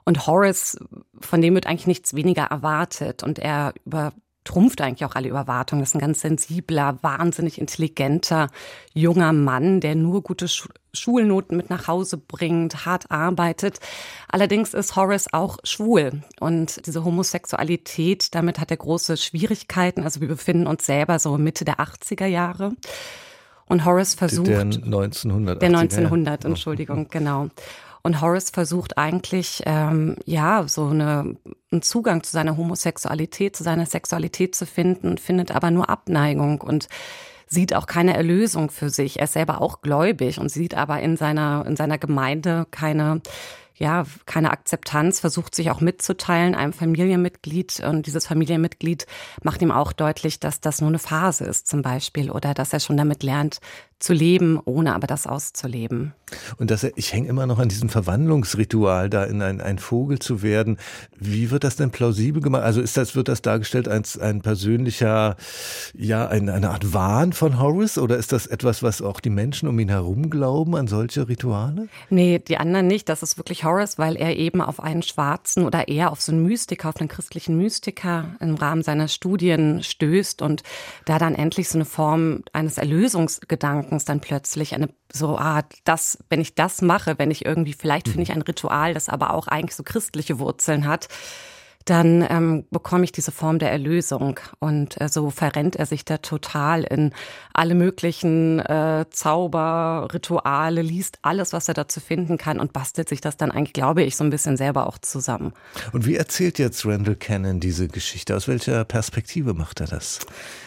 Und 0.03 0.27
Horace, 0.27 0.77
von 1.21 1.41
dem 1.41 1.53
wird 1.55 1.67
eigentlich 1.67 1.87
nichts 1.87 2.13
weniger 2.15 2.43
erwartet. 2.43 3.23
Und 3.23 3.39
er 3.39 3.73
über 3.85 4.11
trumpft 4.43 4.81
eigentlich 4.81 5.05
auch 5.05 5.15
alle 5.15 5.29
Überwartungen. 5.29 5.81
Das 5.81 5.89
ist 5.89 5.95
ein 5.95 6.01
ganz 6.01 6.21
sensibler, 6.21 6.97
wahnsinnig 7.01 7.59
intelligenter 7.59 8.49
junger 8.93 9.33
Mann, 9.33 9.81
der 9.81 9.95
nur 9.95 10.23
gute 10.23 10.47
Schulnoten 10.93 11.57
mit 11.57 11.69
nach 11.69 11.87
Hause 11.87 12.17
bringt, 12.17 12.85
hart 12.85 13.11
arbeitet. 13.11 13.79
Allerdings 14.27 14.73
ist 14.73 14.95
Horace 14.95 15.33
auch 15.33 15.57
schwul 15.63 16.23
und 16.39 16.85
diese 16.85 17.05
Homosexualität, 17.05 18.33
damit 18.33 18.59
hat 18.59 18.71
er 18.71 18.77
große 18.77 19.17
Schwierigkeiten. 19.17 20.03
Also 20.03 20.21
wir 20.21 20.27
befinden 20.27 20.67
uns 20.67 20.85
selber 20.85 21.19
so 21.19 21.37
Mitte 21.37 21.65
der 21.65 21.79
80er 21.79 22.25
Jahre. 22.25 22.73
Und 23.67 23.85
Horace 23.85 24.15
versucht. 24.15 24.47
Der 24.47 24.61
1900. 24.61 25.61
Der 25.61 25.69
1900, 25.69 26.43
Entschuldigung, 26.43 27.07
genau. 27.09 27.47
Und 28.03 28.21
Horace 28.21 28.49
versucht 28.49 28.97
eigentlich, 28.97 29.61
ähm, 29.65 30.15
ja, 30.25 30.67
so 30.67 30.87
eine, 30.87 31.35
einen 31.71 31.81
Zugang 31.81 32.23
zu 32.23 32.31
seiner 32.31 32.57
Homosexualität, 32.57 33.55
zu 33.55 33.63
seiner 33.63 33.85
Sexualität 33.85 34.55
zu 34.55 34.65
finden, 34.65 35.17
findet 35.17 35.51
aber 35.51 35.71
nur 35.71 35.89
Abneigung 35.89 36.61
und 36.61 36.87
sieht 37.47 37.75
auch 37.75 37.85
keine 37.85 38.15
Erlösung 38.15 38.71
für 38.71 38.89
sich. 38.89 39.19
Er 39.19 39.25
ist 39.25 39.33
selber 39.33 39.61
auch 39.61 39.81
gläubig 39.81 40.39
und 40.39 40.49
sieht 40.49 40.73
aber 40.73 41.01
in 41.01 41.17
seiner, 41.17 41.65
in 41.67 41.75
seiner 41.75 41.97
Gemeinde 41.97 42.65
keine, 42.71 43.21
ja, 43.75 44.05
keine 44.25 44.51
Akzeptanz, 44.51 45.19
versucht 45.19 45.53
sich 45.53 45.69
auch 45.69 45.81
mitzuteilen, 45.81 46.55
einem 46.55 46.71
Familienmitglied. 46.71 47.81
Und 47.81 48.07
dieses 48.07 48.25
Familienmitglied 48.25 49.05
macht 49.43 49.61
ihm 49.61 49.71
auch 49.71 49.91
deutlich, 49.91 50.39
dass 50.39 50.61
das 50.61 50.79
nur 50.79 50.89
eine 50.89 50.99
Phase 50.99 51.43
ist, 51.43 51.67
zum 51.67 51.81
Beispiel, 51.81 52.31
oder 52.31 52.53
dass 52.53 52.71
er 52.71 52.79
schon 52.79 52.95
damit 52.95 53.21
lernt, 53.21 53.59
zu 54.01 54.13
leben, 54.13 54.59
ohne 54.65 54.95
aber 54.95 55.07
das 55.07 55.27
auszuleben. 55.27 56.13
Und 56.57 56.71
dass 56.71 56.83
er, 56.83 56.91
ich 56.95 57.13
hänge 57.13 57.29
immer 57.29 57.45
noch 57.45 57.59
an 57.59 57.69
diesem 57.69 57.89
Verwandlungsritual, 57.89 59.09
da 59.09 59.23
in 59.23 59.41
ein, 59.41 59.61
ein 59.61 59.79
Vogel 59.79 60.19
zu 60.19 60.41
werden. 60.41 60.77
Wie 61.17 61.51
wird 61.51 61.63
das 61.63 61.75
denn 61.75 61.91
plausibel 61.91 62.41
gemacht? 62.41 62.63
Also 62.63 62.81
ist 62.81 62.97
das, 62.97 63.15
wird 63.15 63.27
das 63.27 63.41
dargestellt 63.41 63.87
als 63.87 64.17
ein 64.17 64.41
persönlicher, 64.41 65.35
ja, 65.93 66.27
ein, 66.27 66.49
eine 66.49 66.71
Art 66.71 66.93
Wahn 66.93 67.33
von 67.33 67.59
Horace 67.59 67.97
oder 67.97 68.17
ist 68.17 68.31
das 68.31 68.47
etwas, 68.47 68.81
was 68.81 69.01
auch 69.01 69.19
die 69.19 69.29
Menschen 69.29 69.67
um 69.67 69.77
ihn 69.79 69.89
herum 69.89 70.29
glauben 70.29 70.75
an 70.75 70.87
solche 70.87 71.27
Rituale? 71.27 71.87
Nee, 72.09 72.39
die 72.39 72.57
anderen 72.57 72.87
nicht. 72.87 73.09
Das 73.09 73.23
ist 73.23 73.37
wirklich 73.37 73.63
Horace, 73.63 73.97
weil 73.97 74.15
er 74.15 74.35
eben 74.37 74.61
auf 74.61 74.79
einen 74.79 75.03
schwarzen 75.03 75.65
oder 75.65 75.87
eher 75.87 76.11
auf 76.11 76.21
so 76.21 76.31
einen 76.31 76.43
Mystiker, 76.43 76.89
auf 76.89 76.97
einen 76.97 77.09
christlichen 77.09 77.57
Mystiker 77.57 78.35
im 78.39 78.55
Rahmen 78.55 78.83
seiner 78.83 79.07
Studien 79.07 79.83
stößt 79.83 80.41
und 80.41 80.63
da 81.05 81.19
dann 81.19 81.35
endlich 81.35 81.69
so 81.69 81.77
eine 81.77 81.85
Form 81.85 82.43
eines 82.53 82.77
Erlösungsgedankens 83.91 83.91
Gedankens 83.91 84.05
dann 84.05 84.21
plötzlich 84.21 84.73
eine 84.73 84.89
so, 85.11 85.37
ah, 85.37 85.63
das, 85.83 86.17
wenn 86.29 86.41
ich 86.41 86.55
das 86.55 86.81
mache, 86.81 87.19
wenn 87.19 87.31
ich 87.31 87.45
irgendwie, 87.45 87.73
vielleicht 87.73 88.07
finde 88.07 88.23
ich 88.23 88.31
ein 88.31 88.41
Ritual, 88.41 88.93
das 88.93 89.09
aber 89.09 89.33
auch 89.33 89.47
eigentlich 89.47 89.75
so 89.75 89.83
christliche 89.83 90.39
Wurzeln 90.39 90.87
hat, 90.87 91.07
dann 91.85 92.25
ähm, 92.29 92.65
bekomme 92.71 93.03
ich 93.03 93.11
diese 93.11 93.31
Form 93.31 93.59
der 93.59 93.71
Erlösung. 93.71 94.39
Und 94.59 94.99
äh, 94.99 95.09
so 95.09 95.29
verrennt 95.29 95.75
er 95.75 95.85
sich 95.85 96.05
da 96.05 96.17
total 96.17 96.83
in 96.83 97.11
alle 97.53 97.75
möglichen 97.75 98.59
äh, 98.59 99.05
Zauber, 99.09 100.07
Rituale, 100.13 100.81
liest 100.81 101.19
alles, 101.21 101.53
was 101.53 101.67
er 101.67 101.73
dazu 101.73 101.99
finden 101.99 102.37
kann 102.37 102.59
und 102.59 102.73
bastelt 102.73 103.09
sich 103.09 103.21
das 103.21 103.37
dann 103.37 103.51
eigentlich, 103.51 103.73
glaube 103.73 104.03
ich, 104.03 104.15
so 104.15 104.23
ein 104.23 104.29
bisschen 104.29 104.57
selber 104.57 104.87
auch 104.87 104.97
zusammen. 104.97 105.53
Und 105.91 106.05
wie 106.05 106.15
erzählt 106.15 106.59
jetzt 106.59 106.85
Randall 106.85 107.15
Cannon 107.15 107.59
diese 107.59 107.87
Geschichte? 107.87 108.35
Aus 108.35 108.47
welcher 108.47 108.85
Perspektive 108.85 109.53
macht 109.53 109.81
er 109.81 109.87
das? 109.87 110.19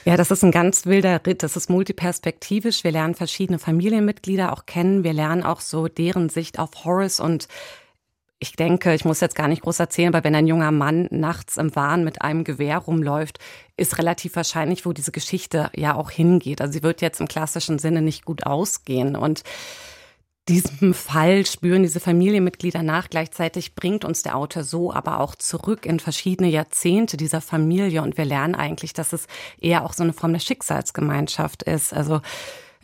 Ja, 0.05 0.17
das 0.17 0.31
ist 0.31 0.45
ein 0.45 0.51
ganz 0.51 0.87
wilder 0.87 1.21
Ritt. 1.27 1.43
Das 1.43 1.57
ist 1.57 1.71
multiperspektivisch. 1.71 2.85
Wir 2.85 2.93
lernen 2.93 3.15
verschiedene 3.15 3.59
Familienmitglieder 3.59 4.53
auch 4.53 4.67
kennen. 4.67 5.05
Wir 5.05 5.13
lernen 5.13 5.43
auch 5.43 5.61
so 5.61 5.89
deren 5.89 6.29
Sicht 6.29 6.59
auf 6.59 6.85
Horace 6.85 7.21
und 7.21 7.49
ich 8.45 8.57
denke, 8.57 8.95
ich 8.95 9.07
muss 9.07 9.21
jetzt 9.21 9.35
gar 9.35 9.49
nicht 9.49 9.63
groß 9.63 9.81
erzählen, 9.81 10.15
aber 10.15 10.23
wenn 10.23 10.35
ein 10.35 10.47
junger 10.47 10.71
Mann 10.71 11.09
nachts 11.11 11.57
im 11.57 11.75
Wahn 11.75 12.05
mit 12.05 12.21
einem 12.21 12.45
Gewehr 12.45 12.77
rumläuft, 12.77 13.39
ist 13.79 13.97
relativ 13.97 14.37
wahrscheinlich, 14.37 14.85
wo 14.85 14.93
diese 14.93 15.13
Geschichte 15.13 15.71
ja 15.75 15.95
auch 15.95 16.11
hingeht. 16.11 16.61
Also 16.61 16.75
sie 16.75 16.83
wird 16.83 17.01
jetzt 17.01 17.21
im 17.21 17.27
klassischen 17.27 17.79
Sinne 17.79 18.03
nicht 18.03 18.27
gut 18.27 18.45
ausgehen. 18.45 19.17
Und 19.17 19.45
diesem 20.47 20.93
Fall 20.93 21.47
spüren 21.47 21.85
diese 21.85 22.01
Familienmitglieder 22.01 22.83
nach. 22.83 23.09
Gleichzeitig 23.09 23.75
bringt 23.75 24.05
uns 24.05 24.23
der 24.23 24.37
Autor 24.37 24.63
so 24.63 24.93
aber 24.93 25.21
auch 25.21 25.35
zurück 25.37 25.87
in 25.87 25.99
verschiedene 25.99 26.51
Jahrzehnte 26.51 27.17
dieser 27.17 27.41
Familie 27.41 28.03
und 28.03 28.19
wir 28.19 28.27
lernen 28.27 28.55
eigentlich, 28.55 28.93
dass 28.93 29.15
es 29.15 29.27
eher 29.59 29.87
auch 29.87 29.95
so 29.95 30.03
eine 30.03 30.13
Form 30.13 30.35
der 30.35 30.41
Schicksalsgemeinschaft 30.41 31.63
ist. 31.63 31.95
Also 31.95 32.21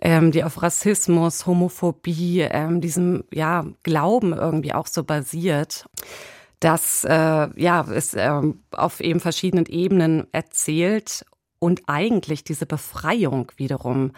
ähm, 0.01 0.33
die 0.33 0.45
auf 0.45 0.63
Rassismus, 0.63 1.47
Homophobie, 1.47 2.41
ähm, 2.41 2.81
diesem 2.81 3.25
ja 3.33 3.67
Glauben 3.83 4.33
irgendwie 4.33 4.73
auch 4.73 4.87
so 4.87 5.05
basiert. 5.05 5.87
Das 6.59 7.05
äh, 7.05 7.49
ja 7.57 7.81
ist 7.83 8.15
äh, 8.15 8.41
auf 8.73 9.01
eben 9.01 9.21
verschiedenen 9.21 9.67
Ebenen 9.67 10.27
erzählt 10.33 11.25
und 11.59 11.83
eigentlich 11.87 12.45
diese 12.45 12.67
Befreiung 12.67 13.53
wiederum, 13.57 14.13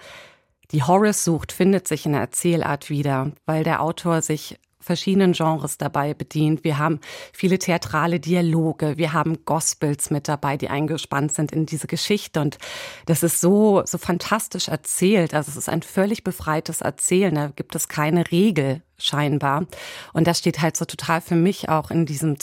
die 0.70 0.82
Horace 0.82 1.24
sucht, 1.24 1.52
findet 1.52 1.86
sich 1.86 2.06
in 2.06 2.12
der 2.12 2.22
Erzählart 2.22 2.88
wieder, 2.88 3.32
weil 3.44 3.62
der 3.62 3.82
Autor 3.82 4.22
sich 4.22 4.58
verschiedenen 4.82 5.32
Genres 5.32 5.78
dabei 5.78 6.14
bedient. 6.14 6.64
Wir 6.64 6.78
haben 6.78 7.00
viele 7.32 7.58
theatrale 7.58 8.20
Dialoge, 8.20 8.96
wir 8.96 9.12
haben 9.12 9.44
Gospels 9.44 10.10
mit 10.10 10.28
dabei, 10.28 10.56
die 10.56 10.68
eingespannt 10.68 11.32
sind 11.32 11.52
in 11.52 11.66
diese 11.66 11.86
Geschichte 11.86 12.40
und 12.40 12.58
das 13.06 13.22
ist 13.22 13.40
so 13.40 13.82
so 13.84 13.98
fantastisch 13.98 14.68
erzählt. 14.68 15.34
Also 15.34 15.50
es 15.50 15.56
ist 15.56 15.68
ein 15.68 15.82
völlig 15.82 16.24
befreites 16.24 16.80
Erzählen, 16.80 17.34
da 17.34 17.48
gibt 17.48 17.74
es 17.74 17.88
keine 17.88 18.30
Regel 18.30 18.82
scheinbar. 18.98 19.66
Und 20.12 20.26
das 20.26 20.38
steht 20.38 20.60
halt 20.60 20.76
so 20.76 20.84
total 20.84 21.20
für 21.20 21.34
mich 21.34 21.68
auch 21.68 21.90
in 21.90 22.06
diesem, 22.06 22.36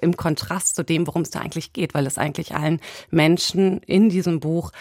im 0.00 0.16
Kontrast 0.16 0.76
zu 0.76 0.84
dem, 0.84 1.06
worum 1.06 1.22
es 1.22 1.30
da 1.30 1.40
eigentlich 1.40 1.72
geht, 1.72 1.94
weil 1.94 2.06
es 2.06 2.18
eigentlich 2.18 2.54
allen 2.54 2.80
Menschen 3.10 3.78
in 3.80 4.08
diesem 4.08 4.40
Buch, 4.40 4.72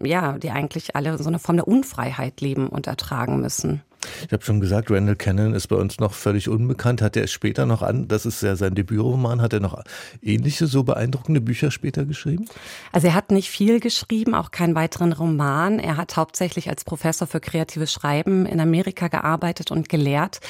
ja, 0.00 0.38
die 0.38 0.50
eigentlich 0.50 0.94
alle 0.94 1.16
so 1.18 1.28
eine 1.28 1.38
Form 1.38 1.56
der 1.56 1.68
Unfreiheit 1.68 2.40
leben 2.40 2.68
und 2.68 2.86
ertragen 2.86 3.40
müssen. 3.40 3.82
Ich 4.26 4.32
habe 4.32 4.44
schon 4.44 4.60
gesagt, 4.60 4.90
Randall 4.90 5.16
Cannon 5.16 5.54
ist 5.54 5.68
bei 5.68 5.76
uns 5.76 5.98
noch 5.98 6.12
völlig 6.12 6.48
unbekannt. 6.48 7.02
Hat 7.02 7.16
er 7.16 7.24
es 7.24 7.32
später 7.32 7.66
noch 7.66 7.82
an, 7.82 8.08
das 8.08 8.26
ist 8.26 8.42
ja 8.42 8.56
sein 8.56 8.74
Debütroman, 8.74 9.40
hat 9.40 9.52
er 9.52 9.60
noch 9.60 9.82
ähnliche, 10.22 10.66
so 10.66 10.82
beeindruckende 10.82 11.40
Bücher 11.40 11.70
später 11.70 12.04
geschrieben? 12.04 12.46
Also 12.92 13.08
er 13.08 13.14
hat 13.14 13.30
nicht 13.30 13.50
viel 13.50 13.80
geschrieben, 13.80 14.34
auch 14.34 14.50
keinen 14.50 14.74
weiteren 14.74 15.12
Roman. 15.12 15.78
Er 15.78 15.96
hat 15.96 16.16
hauptsächlich 16.16 16.68
als 16.68 16.84
Professor 16.84 17.26
für 17.26 17.40
kreatives 17.40 17.92
Schreiben 17.92 18.46
in 18.46 18.60
Amerika 18.60 19.08
gearbeitet 19.08 19.70
und 19.70 19.88
gelehrt. 19.88 20.40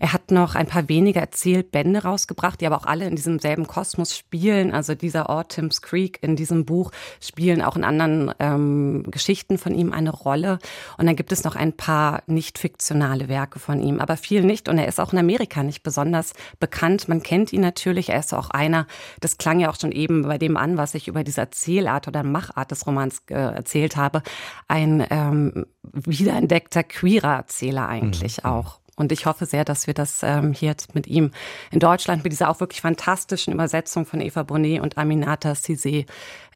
Er 0.00 0.14
hat 0.14 0.30
noch 0.30 0.54
ein 0.54 0.66
paar 0.66 0.88
wenige 0.88 1.20
Erzählbände 1.20 2.02
rausgebracht, 2.02 2.60
die 2.60 2.66
aber 2.66 2.78
auch 2.78 2.86
alle 2.86 3.06
in 3.06 3.16
diesem 3.16 3.38
selben 3.38 3.66
Kosmos 3.66 4.16
spielen. 4.16 4.72
Also 4.72 4.94
dieser 4.94 5.28
Ort 5.28 5.52
Tim's 5.52 5.82
Creek 5.82 6.18
in 6.22 6.36
diesem 6.36 6.64
Buch 6.64 6.90
spielen 7.20 7.60
auch 7.60 7.76
in 7.76 7.84
anderen 7.84 8.32
ähm, 8.38 9.04
Geschichten 9.10 9.58
von 9.58 9.74
ihm 9.74 9.92
eine 9.92 10.10
Rolle. 10.10 10.58
Und 10.96 11.04
dann 11.04 11.16
gibt 11.16 11.32
es 11.32 11.44
noch 11.44 11.54
ein 11.54 11.74
paar 11.74 12.22
nicht 12.26 12.58
fiktionale 12.58 13.28
Werke 13.28 13.58
von 13.58 13.82
ihm, 13.82 14.00
aber 14.00 14.16
viel 14.16 14.42
nicht. 14.42 14.70
Und 14.70 14.78
er 14.78 14.88
ist 14.88 14.98
auch 14.98 15.12
in 15.12 15.18
Amerika 15.18 15.62
nicht 15.62 15.82
besonders 15.82 16.32
bekannt. 16.58 17.06
Man 17.08 17.22
kennt 17.22 17.52
ihn 17.52 17.60
natürlich. 17.60 18.08
Er 18.08 18.20
ist 18.20 18.32
auch 18.32 18.48
einer, 18.48 18.86
das 19.20 19.36
klang 19.36 19.60
ja 19.60 19.68
auch 19.68 19.78
schon 19.78 19.92
eben 19.92 20.22
bei 20.22 20.38
dem 20.38 20.56
an, 20.56 20.78
was 20.78 20.94
ich 20.94 21.08
über 21.08 21.24
diese 21.24 21.42
Erzählart 21.42 22.08
oder 22.08 22.22
Machart 22.22 22.70
des 22.70 22.86
Romans 22.86 23.20
äh, 23.28 23.34
erzählt 23.34 23.96
habe, 23.96 24.22
ein 24.66 25.06
ähm, 25.10 25.66
wiederentdeckter 25.82 26.84
queerer 26.84 27.36
Erzähler 27.36 27.86
eigentlich 27.86 28.44
mhm. 28.44 28.50
auch. 28.50 28.79
Und 29.00 29.12
ich 29.12 29.24
hoffe 29.24 29.46
sehr, 29.46 29.64
dass 29.64 29.86
wir 29.86 29.94
das 29.94 30.20
ähm, 30.22 30.52
hier 30.52 30.68
jetzt 30.68 30.94
mit 30.94 31.06
ihm 31.06 31.30
in 31.70 31.80
Deutschland 31.80 32.22
mit 32.22 32.32
dieser 32.32 32.50
auch 32.50 32.60
wirklich 32.60 32.82
fantastischen 32.82 33.54
Übersetzung 33.54 34.04
von 34.04 34.20
Eva 34.20 34.42
Bonnet 34.42 34.82
und 34.82 34.98
Aminata 34.98 35.52
Cizé, 35.52 36.04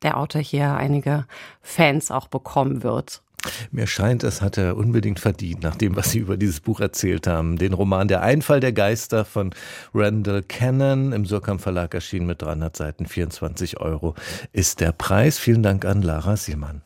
der 0.02 0.18
Autor 0.18 0.42
hier 0.42 0.74
einige 0.74 1.24
Fans 1.62 2.10
auch 2.10 2.28
bekommen 2.28 2.82
wird. 2.82 3.22
Mir 3.70 3.86
scheint, 3.86 4.24
es 4.24 4.42
hat 4.42 4.58
er 4.58 4.76
unbedingt 4.76 5.20
verdient, 5.20 5.62
nach 5.62 5.76
dem, 5.76 5.96
was 5.96 6.10
Sie 6.10 6.18
über 6.18 6.36
dieses 6.36 6.60
Buch 6.60 6.80
erzählt 6.80 7.26
haben. 7.26 7.56
Den 7.56 7.72
Roman 7.72 8.08
Der 8.08 8.20
Einfall 8.20 8.60
der 8.60 8.72
Geister 8.74 9.24
von 9.24 9.54
Randall 9.94 10.42
Cannon 10.42 11.12
im 11.12 11.24
Surkamp 11.24 11.62
Verlag 11.62 11.94
erschienen 11.94 12.26
mit 12.26 12.42
300 12.42 12.76
Seiten, 12.76 13.06
24 13.06 13.80
Euro 13.80 14.14
ist 14.52 14.80
der 14.80 14.92
Preis. 14.92 15.38
Vielen 15.38 15.62
Dank 15.62 15.86
an 15.86 16.02
Lara 16.02 16.36
Siemann. 16.36 16.82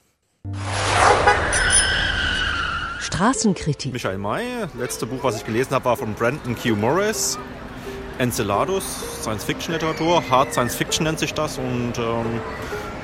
Straßenkritik. 3.09 3.95
Michael 3.95 4.19
May, 4.19 4.45
letzte 4.79 5.07
Buch, 5.07 5.21
was 5.23 5.39
ich 5.39 5.47
gelesen 5.47 5.73
habe, 5.73 5.87
war 5.87 5.97
von 5.97 6.13
Brandon 6.13 6.55
Q. 6.55 6.77
Morris. 6.77 7.39
Enceladus, 8.19 8.85
Science-Fiction-Literatur, 9.23 10.23
Hard 10.29 10.53
Science-Fiction 10.53 11.05
nennt 11.05 11.19
sich 11.19 11.33
das 11.33 11.57
und 11.57 11.93
ähm, 11.97 12.41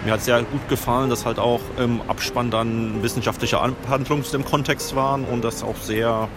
mir 0.05 0.13
hat 0.13 0.23
sehr 0.23 0.43
gut 0.43 0.69
gefallen, 0.69 1.09
dass 1.09 1.25
halt 1.25 1.39
auch 1.39 1.61
im 1.79 2.03
Abspann 2.03 2.51
dann 2.51 3.03
wissenschaftliche 3.03 3.61
Abhandlungen 3.61 4.25
zu 4.25 4.33
dem 4.33 4.45
Kontext 4.45 4.95
waren 4.95 5.25
und 5.25 5.43
das 5.43 5.63
auch 5.63 5.77
sehr 5.77 6.29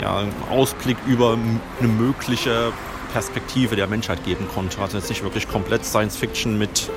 ja, 0.00 0.18
einen 0.18 0.34
Ausblick 0.50 0.98
über 1.06 1.38
eine 1.78 1.88
mögliche 1.88 2.72
Perspektive 3.12 3.76
der 3.76 3.86
Menschheit 3.86 4.24
geben 4.24 4.46
konnte. 4.52 4.82
Also 4.82 4.98
jetzt 4.98 5.08
nicht 5.08 5.22
wirklich 5.22 5.48
komplett 5.48 5.86
Science-Fiction 5.86 6.58
mit 6.58 6.90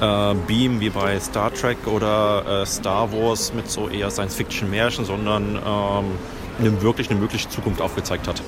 äh, 0.00 0.34
Beam 0.46 0.80
wie 0.80 0.90
bei 0.90 1.18
Star 1.20 1.52
Trek 1.52 1.86
oder 1.86 2.62
äh, 2.62 2.66
Star 2.66 3.12
Wars 3.12 3.52
mit 3.54 3.70
so 3.70 3.88
eher 3.88 4.10
Science-Fiction-Märchen, 4.10 5.04
sondern 5.04 5.58
ähm, 6.60 6.82
wirklich 6.82 7.10
eine 7.10 7.20
mögliche 7.20 7.48
Zukunft 7.48 7.80
aufgezeigt 7.80 8.28
hat. 8.28 8.42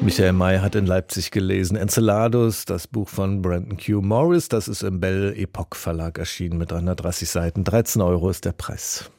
Michael 0.00 0.32
May 0.32 0.60
hat 0.60 0.76
in 0.76 0.86
Leipzig 0.86 1.32
gelesen 1.32 1.76
Enceladus, 1.76 2.64
das 2.64 2.86
Buch 2.86 3.08
von 3.08 3.42
Brandon 3.42 3.76
Q. 3.76 4.00
Morris. 4.00 4.48
Das 4.48 4.68
ist 4.68 4.82
im 4.82 5.00
Bell 5.00 5.34
Epoch 5.36 5.74
Verlag 5.74 6.18
erschienen 6.18 6.56
mit 6.56 6.70
330 6.70 7.28
Seiten. 7.28 7.64
13 7.64 8.00
Euro 8.00 8.30
ist 8.30 8.44
der 8.44 8.52
Preis. 8.52 9.10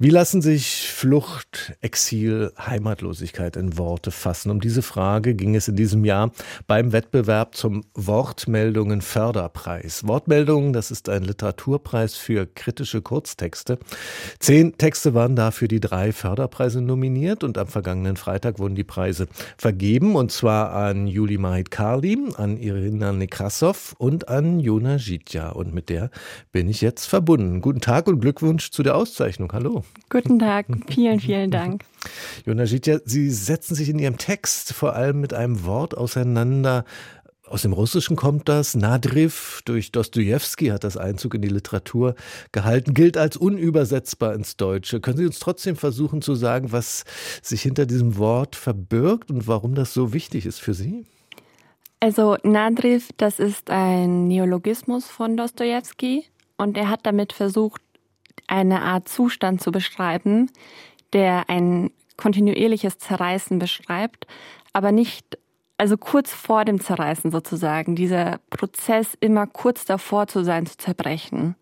Wie 0.00 0.10
lassen 0.10 0.42
sich 0.42 0.92
Flucht, 0.92 1.76
Exil, 1.80 2.52
Heimatlosigkeit 2.56 3.56
in 3.56 3.78
Worte 3.78 4.12
fassen? 4.12 4.52
Um 4.52 4.60
diese 4.60 4.82
Frage 4.82 5.34
ging 5.34 5.56
es 5.56 5.66
in 5.66 5.74
diesem 5.74 6.04
Jahr 6.04 6.30
beim 6.68 6.92
Wettbewerb 6.92 7.56
zum 7.56 7.82
Wortmeldungen 7.94 9.00
Förderpreis. 9.00 10.06
Wortmeldungen, 10.06 10.72
das 10.72 10.92
ist 10.92 11.08
ein 11.08 11.24
Literaturpreis 11.24 12.14
für 12.14 12.46
kritische 12.46 13.02
Kurztexte. 13.02 13.80
Zehn 14.38 14.78
Texte 14.78 15.14
waren 15.14 15.34
da 15.34 15.50
für 15.50 15.66
die 15.66 15.80
drei 15.80 16.12
Förderpreise 16.12 16.80
nominiert 16.80 17.42
und 17.42 17.58
am 17.58 17.66
vergangenen 17.66 18.16
Freitag 18.16 18.60
wurden 18.60 18.76
die 18.76 18.84
Preise 18.84 19.26
vergeben 19.56 20.14
und 20.14 20.30
zwar 20.30 20.74
an 20.74 21.08
Juli 21.08 21.38
Mahit 21.38 21.72
Karli, 21.72 22.16
an 22.36 22.56
Irina 22.56 23.10
Nekrasov 23.10 23.96
und 23.98 24.28
an 24.28 24.60
Jona 24.60 24.94
Jitja 24.94 25.48
und 25.48 25.74
mit 25.74 25.88
der 25.88 26.12
bin 26.52 26.68
ich 26.68 26.82
jetzt 26.82 27.06
verbunden. 27.06 27.60
Guten 27.60 27.80
Tag 27.80 28.06
und 28.06 28.20
Glückwunsch 28.20 28.70
zu 28.70 28.84
der 28.84 28.94
Auszeichnung. 28.94 29.52
Hallo. 29.52 29.82
Guten 30.10 30.38
Tag, 30.38 30.66
vielen, 30.88 31.20
vielen 31.20 31.50
Dank. 31.50 31.84
Jona 32.46 32.64
Jitja, 32.64 32.98
Sie 33.04 33.30
setzen 33.30 33.74
sich 33.74 33.90
in 33.90 33.98
Ihrem 33.98 34.16
Text 34.16 34.72
vor 34.72 34.94
allem 34.94 35.20
mit 35.20 35.34
einem 35.34 35.64
Wort 35.64 35.96
auseinander, 35.96 36.84
aus 37.50 37.62
dem 37.62 37.72
Russischen 37.72 38.16
kommt 38.16 38.48
das. 38.48 38.74
Nadriv 38.74 39.62
durch 39.64 39.90
Dostoevsky 39.90 40.66
hat 40.66 40.84
das 40.84 40.96
Einzug 40.96 41.34
in 41.34 41.42
die 41.42 41.48
Literatur 41.48 42.14
gehalten, 42.52 42.92
gilt 42.92 43.16
als 43.16 43.36
unübersetzbar 43.36 44.34
ins 44.34 44.56
Deutsche. 44.56 45.00
Können 45.00 45.16
Sie 45.16 45.26
uns 45.26 45.38
trotzdem 45.38 45.76
versuchen 45.76 46.20
zu 46.20 46.34
sagen, 46.34 46.72
was 46.72 47.04
sich 47.42 47.62
hinter 47.62 47.86
diesem 47.86 48.18
Wort 48.18 48.54
verbirgt 48.54 49.30
und 49.30 49.46
warum 49.46 49.74
das 49.74 49.94
so 49.94 50.12
wichtig 50.12 50.44
ist 50.44 50.60
für 50.60 50.74
Sie? 50.74 51.06
Also 52.00 52.36
Nadriv, 52.42 53.08
das 53.16 53.38
ist 53.38 53.70
ein 53.70 54.28
Neologismus 54.28 55.06
von 55.06 55.36
Dostoevsky 55.36 56.26
und 56.58 56.76
er 56.76 56.90
hat 56.90 57.06
damit 57.06 57.32
versucht, 57.32 57.80
eine 58.46 58.82
Art 58.82 59.08
Zustand 59.08 59.60
zu 59.60 59.72
beschreiben, 59.72 60.50
der 61.12 61.48
ein 61.48 61.90
kontinuierliches 62.16 62.98
Zerreißen 62.98 63.58
beschreibt, 63.58 64.26
aber 64.72 64.92
nicht, 64.92 65.38
also 65.76 65.96
kurz 65.96 66.32
vor 66.32 66.64
dem 66.64 66.80
Zerreißen 66.80 67.30
sozusagen, 67.30 67.96
dieser 67.96 68.40
Prozess 68.50 69.16
immer 69.20 69.46
kurz 69.46 69.84
davor 69.84 70.26
zu 70.26 70.44
sein, 70.44 70.66
zu 70.66 70.76
zerbrechen. 70.76 71.54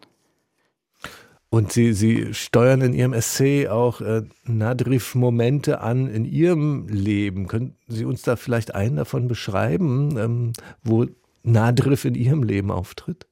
Und 1.49 1.73
Sie, 1.73 1.93
Sie 1.93 2.35
steuern 2.35 2.81
in 2.81 2.93
Ihrem 2.93 3.13
Essay 3.13 3.69
auch 3.69 4.01
äh, 4.01 4.23
Nadrif-Momente 4.45 5.81
an 5.81 6.09
in 6.09 6.25
Ihrem 6.25 6.89
Leben. 6.89 7.47
Können 7.47 7.77
Sie 7.87 8.05
uns 8.05 8.23
da 8.23 8.37
vielleicht 8.37 8.75
einen 8.75 8.97
davon 8.97 9.29
beschreiben, 9.29 10.19
ähm, 10.19 10.53
wo 10.83 11.07
Nadrif 11.45 12.05
in 12.05 12.15
Ihrem 12.15 12.43
Leben 12.43 12.73
auftritt? 12.73 13.27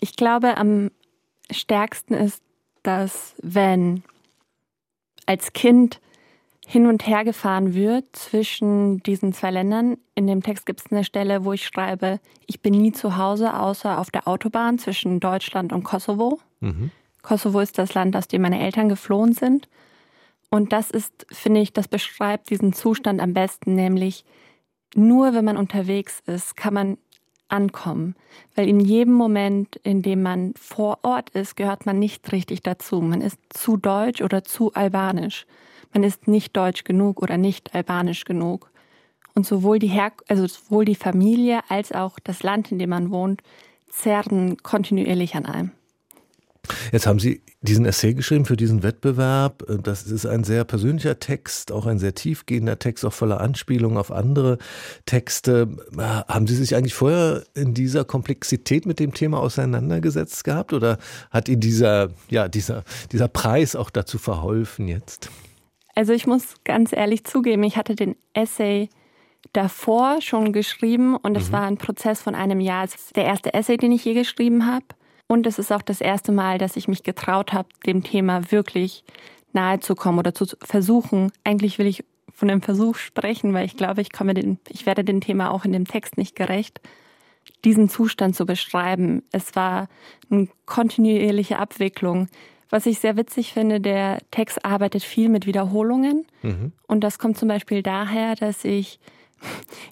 Ich 0.00 0.16
glaube, 0.16 0.58
am 0.58 0.90
stärksten 1.50 2.14
ist 2.14 2.42
dass 2.86 3.34
wenn 3.42 4.02
als 5.26 5.52
Kind 5.52 6.00
hin 6.66 6.86
und 6.86 7.06
her 7.06 7.24
gefahren 7.24 7.74
wird 7.74 8.04
zwischen 8.16 9.00
diesen 9.04 9.32
zwei 9.32 9.52
Ländern. 9.52 9.98
In 10.16 10.26
dem 10.26 10.42
Text 10.42 10.66
gibt 10.66 10.80
es 10.80 10.90
eine 10.90 11.04
Stelle, 11.04 11.44
wo 11.44 11.52
ich 11.52 11.64
schreibe, 11.64 12.18
ich 12.46 12.60
bin 12.60 12.74
nie 12.74 12.90
zu 12.90 13.16
Hause, 13.16 13.54
außer 13.54 14.00
auf 14.00 14.10
der 14.10 14.26
Autobahn 14.26 14.80
zwischen 14.80 15.20
Deutschland 15.20 15.72
und 15.72 15.84
Kosovo. 15.84 16.40
Mhm. 16.58 16.90
Kosovo 17.22 17.60
ist 17.60 17.78
das 17.78 17.94
Land, 17.94 18.16
aus 18.16 18.26
dem 18.26 18.42
meine 18.42 18.60
Eltern 18.60 18.88
geflohen 18.88 19.32
sind. 19.32 19.68
Und 20.50 20.72
das 20.72 20.90
ist, 20.90 21.26
finde 21.30 21.60
ich, 21.60 21.72
das 21.72 21.86
beschreibt 21.86 22.50
diesen 22.50 22.72
Zustand 22.72 23.20
am 23.20 23.32
besten, 23.32 23.74
nämlich 23.74 24.24
nur 24.96 25.34
wenn 25.34 25.44
man 25.44 25.56
unterwegs 25.56 26.22
ist, 26.26 26.56
kann 26.56 26.74
man 26.74 26.98
ankommen. 27.48 28.14
Weil 28.54 28.68
in 28.68 28.80
jedem 28.80 29.14
Moment, 29.14 29.76
in 29.76 30.02
dem 30.02 30.22
man 30.22 30.54
vor 30.58 30.98
Ort 31.02 31.30
ist, 31.30 31.56
gehört 31.56 31.86
man 31.86 31.98
nicht 31.98 32.32
richtig 32.32 32.62
dazu. 32.62 33.00
Man 33.00 33.20
ist 33.20 33.38
zu 33.50 33.76
deutsch 33.76 34.22
oder 34.22 34.44
zu 34.44 34.72
albanisch. 34.74 35.46
Man 35.92 36.02
ist 36.02 36.28
nicht 36.28 36.56
deutsch 36.56 36.84
genug 36.84 37.22
oder 37.22 37.36
nicht 37.36 37.74
albanisch 37.74 38.24
genug. 38.24 38.70
Und 39.34 39.46
sowohl 39.46 39.78
die, 39.78 39.88
Her 39.88 40.12
also 40.28 40.46
sowohl 40.46 40.84
die 40.84 40.94
Familie 40.94 41.60
als 41.68 41.92
auch 41.92 42.18
das 42.18 42.42
Land, 42.42 42.72
in 42.72 42.78
dem 42.78 42.90
man 42.90 43.10
wohnt, 43.10 43.42
zerren 43.88 44.56
kontinuierlich 44.62 45.34
an 45.36 45.46
einem. 45.46 45.70
Jetzt 46.92 47.06
haben 47.06 47.18
Sie 47.18 47.42
diesen 47.60 47.84
Essay 47.84 48.14
geschrieben 48.14 48.44
für 48.44 48.56
diesen 48.56 48.82
Wettbewerb. 48.82 49.64
Das 49.82 50.04
ist 50.04 50.26
ein 50.26 50.44
sehr 50.44 50.64
persönlicher 50.64 51.18
Text, 51.18 51.72
auch 51.72 51.86
ein 51.86 51.98
sehr 51.98 52.14
tiefgehender 52.14 52.78
Text, 52.78 53.04
auch 53.04 53.12
voller 53.12 53.40
Anspielungen 53.40 53.98
auf 53.98 54.10
andere 54.10 54.58
Texte. 55.04 55.68
Haben 55.96 56.46
Sie 56.46 56.54
sich 56.54 56.76
eigentlich 56.76 56.94
vorher 56.94 57.44
in 57.54 57.74
dieser 57.74 58.04
Komplexität 58.04 58.86
mit 58.86 59.00
dem 59.00 59.14
Thema 59.14 59.40
auseinandergesetzt 59.40 60.44
gehabt 60.44 60.72
oder 60.72 60.98
hat 61.30 61.48
Ihnen 61.48 61.60
dieser, 61.60 62.10
ja, 62.30 62.48
dieser, 62.48 62.84
dieser 63.12 63.28
Preis 63.28 63.76
auch 63.76 63.90
dazu 63.90 64.18
verholfen 64.18 64.88
jetzt? 64.88 65.30
Also 65.94 66.12
ich 66.12 66.26
muss 66.26 66.54
ganz 66.64 66.92
ehrlich 66.92 67.24
zugeben, 67.24 67.62
ich 67.62 67.76
hatte 67.76 67.94
den 67.94 68.16
Essay 68.34 68.90
davor 69.52 70.20
schon 70.20 70.52
geschrieben 70.52 71.16
und 71.16 71.36
es 71.36 71.48
mhm. 71.48 71.52
war 71.52 71.62
ein 71.62 71.78
Prozess 71.78 72.20
von 72.20 72.34
einem 72.34 72.60
Jahr. 72.60 72.84
Es 72.84 72.94
ist 72.94 73.16
der 73.16 73.24
erste 73.24 73.54
Essay, 73.54 73.76
den 73.76 73.92
ich 73.92 74.04
je 74.04 74.14
geschrieben 74.14 74.66
habe. 74.66 74.84
Und 75.28 75.46
es 75.46 75.58
ist 75.58 75.72
auch 75.72 75.82
das 75.82 76.00
erste 76.00 76.32
Mal, 76.32 76.58
dass 76.58 76.76
ich 76.76 76.88
mich 76.88 77.02
getraut 77.02 77.52
habe, 77.52 77.68
dem 77.86 78.02
Thema 78.02 78.50
wirklich 78.52 79.04
nahe 79.52 79.80
zu 79.80 79.94
kommen 79.94 80.18
oder 80.18 80.34
zu 80.34 80.46
versuchen. 80.62 81.32
Eigentlich 81.42 81.78
will 81.78 81.86
ich 81.86 82.04
von 82.32 82.48
dem 82.48 82.62
Versuch 82.62 82.96
sprechen, 82.96 83.54
weil 83.54 83.64
ich 83.64 83.76
glaube, 83.76 84.02
ich 84.02 84.12
komme 84.12 84.34
den, 84.34 84.58
ich 84.68 84.86
werde 84.86 85.02
dem 85.02 85.20
Thema 85.20 85.50
auch 85.50 85.64
in 85.64 85.72
dem 85.72 85.86
Text 85.86 86.18
nicht 86.18 86.36
gerecht, 86.36 86.80
diesen 87.64 87.88
Zustand 87.88 88.36
zu 88.36 88.44
beschreiben. 88.46 89.22
Es 89.32 89.56
war 89.56 89.88
eine 90.30 90.48
kontinuierliche 90.66 91.58
Abwicklung. 91.58 92.28
Was 92.68 92.86
ich 92.86 92.98
sehr 92.98 93.16
witzig 93.16 93.52
finde, 93.52 93.80
der 93.80 94.18
Text 94.30 94.64
arbeitet 94.64 95.02
viel 95.02 95.28
mit 95.28 95.46
Wiederholungen. 95.46 96.26
Mhm. 96.42 96.72
Und 96.86 97.00
das 97.02 97.18
kommt 97.18 97.38
zum 97.38 97.48
Beispiel 97.48 97.82
daher, 97.82 98.34
dass 98.34 98.64
ich 98.64 98.98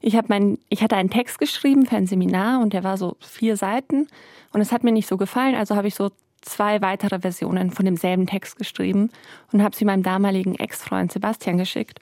ich 0.01 0.19
mein, 0.29 0.59
ich 0.69 0.83
hatte 0.83 0.97
einen 0.97 1.11
Text 1.11 1.39
geschrieben 1.39 1.87
für 1.87 1.97
ein 1.97 2.07
Seminar 2.07 2.61
und 2.61 2.73
der 2.73 2.85
war 2.85 2.97
so 2.97 3.17
vier 3.21 3.57
Seiten 3.57 4.09
und 4.53 4.61
es 4.61 4.73
hat 4.73 4.85
mir 4.85 4.93
nicht 4.93 5.09
so 5.09 5.17
gefallen, 5.17 5.55
also 5.55 5.77
habe 5.77 5.89
ich 5.89 5.95
so 5.95 6.11
zwei 6.43 6.83
weitere 6.83 7.21
Versionen 7.21 7.71
von 7.71 7.85
demselben 7.85 8.27
Text 8.27 8.57
geschrieben 8.57 9.11
und 9.53 9.63
habe 9.63 9.75
sie 9.75 9.85
meinem 9.85 10.03
damaligen 10.03 10.55
Ex-Freund 10.55 11.11
Sebastian 11.11 11.59
geschickt. 11.59 12.01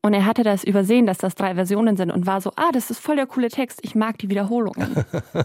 Und 0.00 0.12
er 0.12 0.26
hatte 0.26 0.42
das 0.42 0.64
übersehen, 0.64 1.06
dass 1.06 1.16
das 1.16 1.34
drei 1.34 1.54
Versionen 1.54 1.96
sind 1.96 2.10
und 2.10 2.26
war 2.26 2.40
so, 2.40 2.52
ah, 2.56 2.70
das 2.72 2.90
ist 2.90 2.98
voll 2.98 3.16
der 3.16 3.26
coole 3.26 3.48
Text, 3.48 3.80
ich 3.82 3.94
mag 3.94 4.18
die 4.18 4.28
Wiederholungen. 4.28 5.04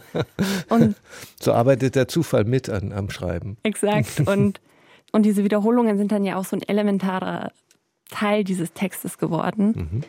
und 0.69 0.95
so 1.39 1.53
arbeitet 1.53 1.95
der 1.95 2.09
Zufall 2.09 2.43
mit 2.43 2.69
an, 2.69 2.91
am 2.91 3.09
Schreiben. 3.09 3.57
Exakt. 3.63 4.19
Und, 4.27 4.59
und 5.11 5.23
diese 5.23 5.43
Wiederholungen 5.43 5.97
sind 5.97 6.11
dann 6.11 6.23
ja 6.23 6.35
auch 6.35 6.45
so 6.45 6.55
ein 6.55 6.61
elementarer 6.61 7.51
Teil 8.11 8.43
dieses 8.43 8.73
Textes 8.73 9.17
geworden. 9.17 9.73
Mhm 9.75 10.03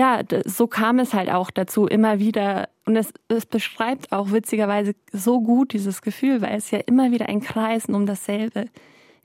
ja, 0.00 0.22
so 0.46 0.66
kam 0.66 0.98
es 0.98 1.12
halt 1.12 1.28
auch 1.28 1.50
dazu, 1.50 1.86
immer 1.86 2.18
wieder. 2.18 2.70
Und 2.86 2.96
es, 2.96 3.12
es 3.28 3.44
beschreibt 3.44 4.12
auch 4.12 4.32
witzigerweise 4.32 4.94
so 5.12 5.42
gut 5.42 5.74
dieses 5.74 6.00
Gefühl, 6.00 6.40
weil 6.40 6.56
es 6.56 6.70
ja 6.70 6.78
immer 6.86 7.10
wieder 7.10 7.28
ein 7.28 7.42
Kreisen 7.42 7.94
um 7.94 8.06
dasselbe 8.06 8.64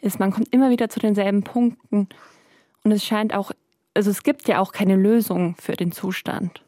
ist. 0.01 0.19
Man 0.19 0.31
kommt 0.31 0.53
immer 0.53 0.69
wieder 0.69 0.89
zu 0.89 0.99
denselben 0.99 1.43
Punkten. 1.43 2.09
Und 2.83 2.91
es 2.91 3.05
scheint 3.05 3.33
auch, 3.33 3.53
also 3.93 4.11
es 4.11 4.23
gibt 4.23 4.49
ja 4.49 4.59
auch 4.59 4.73
keine 4.73 4.97
Lösung 4.97 5.55
für 5.57 5.77
den 5.77 5.93
Zustand. 5.93 6.61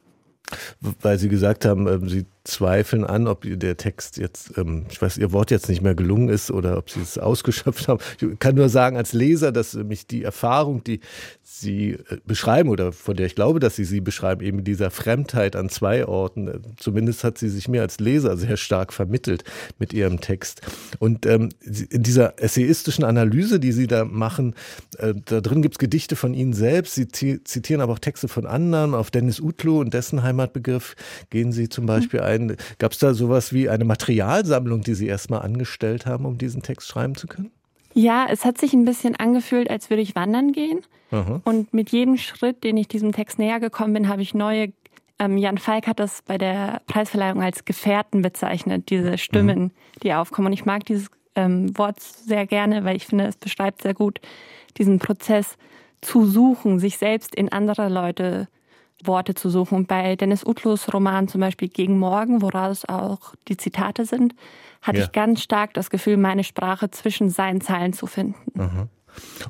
Weil 0.79 1.19
Sie 1.19 1.27
gesagt 1.27 1.65
haben, 1.65 1.85
ähm, 1.89 2.07
Sie 2.07 2.25
zweifeln 2.47 3.03
an, 3.03 3.27
ob 3.27 3.45
der 3.45 3.77
Text 3.77 4.17
jetzt, 4.17 4.57
ähm, 4.57 4.85
ich 4.89 5.01
weiß, 5.01 5.17
Ihr 5.17 5.31
Wort 5.31 5.51
jetzt 5.51 5.69
nicht 5.69 5.81
mehr 5.81 5.95
gelungen 5.95 6.29
ist 6.29 6.51
oder 6.51 6.77
ob 6.77 6.89
Sie 6.89 7.01
es 7.01 7.17
ausgeschöpft 7.17 7.87
haben. 7.87 7.99
Ich 8.19 8.39
kann 8.39 8.55
nur 8.55 8.69
sagen 8.69 8.97
als 8.97 9.13
Leser, 9.13 9.51
dass 9.51 9.73
mich 9.73 10.07
die 10.07 10.23
Erfahrung, 10.23 10.83
die 10.83 11.01
Sie 11.43 11.91
äh, 11.91 12.17
beschreiben 12.25 12.69
oder 12.69 12.91
von 12.91 13.15
der 13.15 13.25
ich 13.25 13.35
glaube, 13.35 13.59
dass 13.59 13.75
Sie 13.75 13.85
sie 13.85 14.01
beschreiben, 14.01 14.41
eben 14.41 14.63
dieser 14.63 14.91
Fremdheit 14.91 15.55
an 15.55 15.69
zwei 15.69 16.05
Orten, 16.05 16.47
äh, 16.47 16.59
zumindest 16.77 17.23
hat 17.23 17.37
sie 17.37 17.49
sich 17.49 17.67
mir 17.67 17.81
als 17.81 17.99
Leser 17.99 18.37
sehr 18.37 18.57
stark 18.57 18.93
vermittelt 18.93 19.43
mit 19.79 19.93
Ihrem 19.93 20.21
Text. 20.21 20.61
Und 20.99 21.25
ähm, 21.25 21.49
in 21.89 22.03
dieser 22.03 22.41
essayistischen 22.41 23.03
Analyse, 23.03 23.59
die 23.59 23.71
Sie 23.71 23.87
da 23.87 24.05
machen, 24.05 24.55
äh, 24.97 25.13
da 25.25 25.41
drin 25.41 25.61
gibt 25.61 25.75
es 25.75 25.79
Gedichte 25.79 26.15
von 26.15 26.33
Ihnen 26.33 26.53
selbst, 26.53 26.95
Sie 26.95 27.07
zitieren 27.07 27.81
aber 27.81 27.93
auch 27.93 27.99
Texte 27.99 28.27
von 28.27 28.45
anderen, 28.45 28.93
auf 28.93 29.11
Dennis 29.11 29.39
Utlo 29.39 29.79
und 29.79 29.93
dessen 29.93 30.23
Heimatbegriff 30.23 30.95
gehen 31.29 31.51
Sie 31.51 31.69
zum 31.69 31.85
Beispiel 31.85 32.21
ein 32.21 32.36
ein, 32.37 32.57
gab 32.79 32.93
es 32.93 32.99
da 32.99 33.13
sowas 33.13 33.53
wie 33.53 33.69
eine 33.69 33.85
Materialsammlung, 33.85 34.81
die 34.81 34.93
Sie 34.93 35.07
erstmal 35.07 35.41
angestellt 35.41 36.05
haben, 36.05 36.25
um 36.25 36.37
diesen 36.37 36.61
Text 36.61 36.87
schreiben 36.87 37.15
zu 37.15 37.27
können? 37.27 37.51
Ja, 37.93 38.27
es 38.29 38.45
hat 38.45 38.57
sich 38.57 38.73
ein 38.73 38.85
bisschen 38.85 39.15
angefühlt, 39.15 39.69
als 39.69 39.89
würde 39.89 40.03
ich 40.03 40.15
wandern 40.15 40.51
gehen. 40.51 40.81
Aha. 41.11 41.41
Und 41.43 41.73
mit 41.73 41.89
jedem 41.89 42.17
Schritt, 42.17 42.63
den 42.63 42.77
ich 42.77 42.87
diesem 42.87 43.11
Text 43.11 43.39
näher 43.39 43.59
gekommen 43.59 43.93
bin, 43.93 44.07
habe 44.07 44.21
ich 44.21 44.33
neue. 44.33 44.71
Ähm, 45.19 45.37
Jan 45.37 45.57
Falk 45.57 45.87
hat 45.87 45.99
das 45.99 46.21
bei 46.21 46.37
der 46.37 46.81
Preisverleihung 46.85 47.41
als 47.41 47.65
Gefährten 47.65 48.21
bezeichnet, 48.21 48.89
diese 48.89 49.17
Stimmen, 49.17 49.59
mhm. 49.59 49.71
die 50.03 50.13
aufkommen. 50.13 50.47
Und 50.47 50.53
ich 50.53 50.65
mag 50.65 50.85
dieses 50.85 51.07
ähm, 51.33 51.75
Wort 51.77 51.99
sehr 51.99 52.45
gerne, 52.45 52.83
weil 52.83 52.95
ich 52.95 53.07
finde, 53.07 53.25
es 53.25 53.37
beschreibt 53.37 53.81
sehr 53.81 53.95
gut 53.95 54.19
diesen 54.77 54.99
Prozess 54.99 55.57
zu 56.01 56.25
suchen, 56.25 56.77
sich 56.77 56.97
selbst 56.97 57.33
in 57.33 57.51
andere 57.51 57.89
Leute 57.89 58.47
Worte 59.03 59.35
zu 59.35 59.49
suchen. 59.49 59.75
Und 59.75 59.87
bei 59.87 60.15
Dennis 60.15 60.45
Utlos 60.45 60.93
Roman 60.93 61.27
zum 61.27 61.41
Beispiel 61.41 61.69
Gegen 61.69 61.97
Morgen, 61.99 62.41
woraus 62.41 62.85
auch 62.85 63.35
die 63.47 63.57
Zitate 63.57 64.05
sind, 64.05 64.35
hatte 64.81 64.99
ja. 64.99 65.05
ich 65.05 65.11
ganz 65.11 65.41
stark 65.41 65.73
das 65.73 65.89
Gefühl, 65.89 66.17
meine 66.17 66.43
Sprache 66.43 66.89
zwischen 66.91 67.29
seinen 67.29 67.61
Zeilen 67.61 67.93
zu 67.93 68.07
finden. 68.07 68.51
Mhm. 68.53 68.89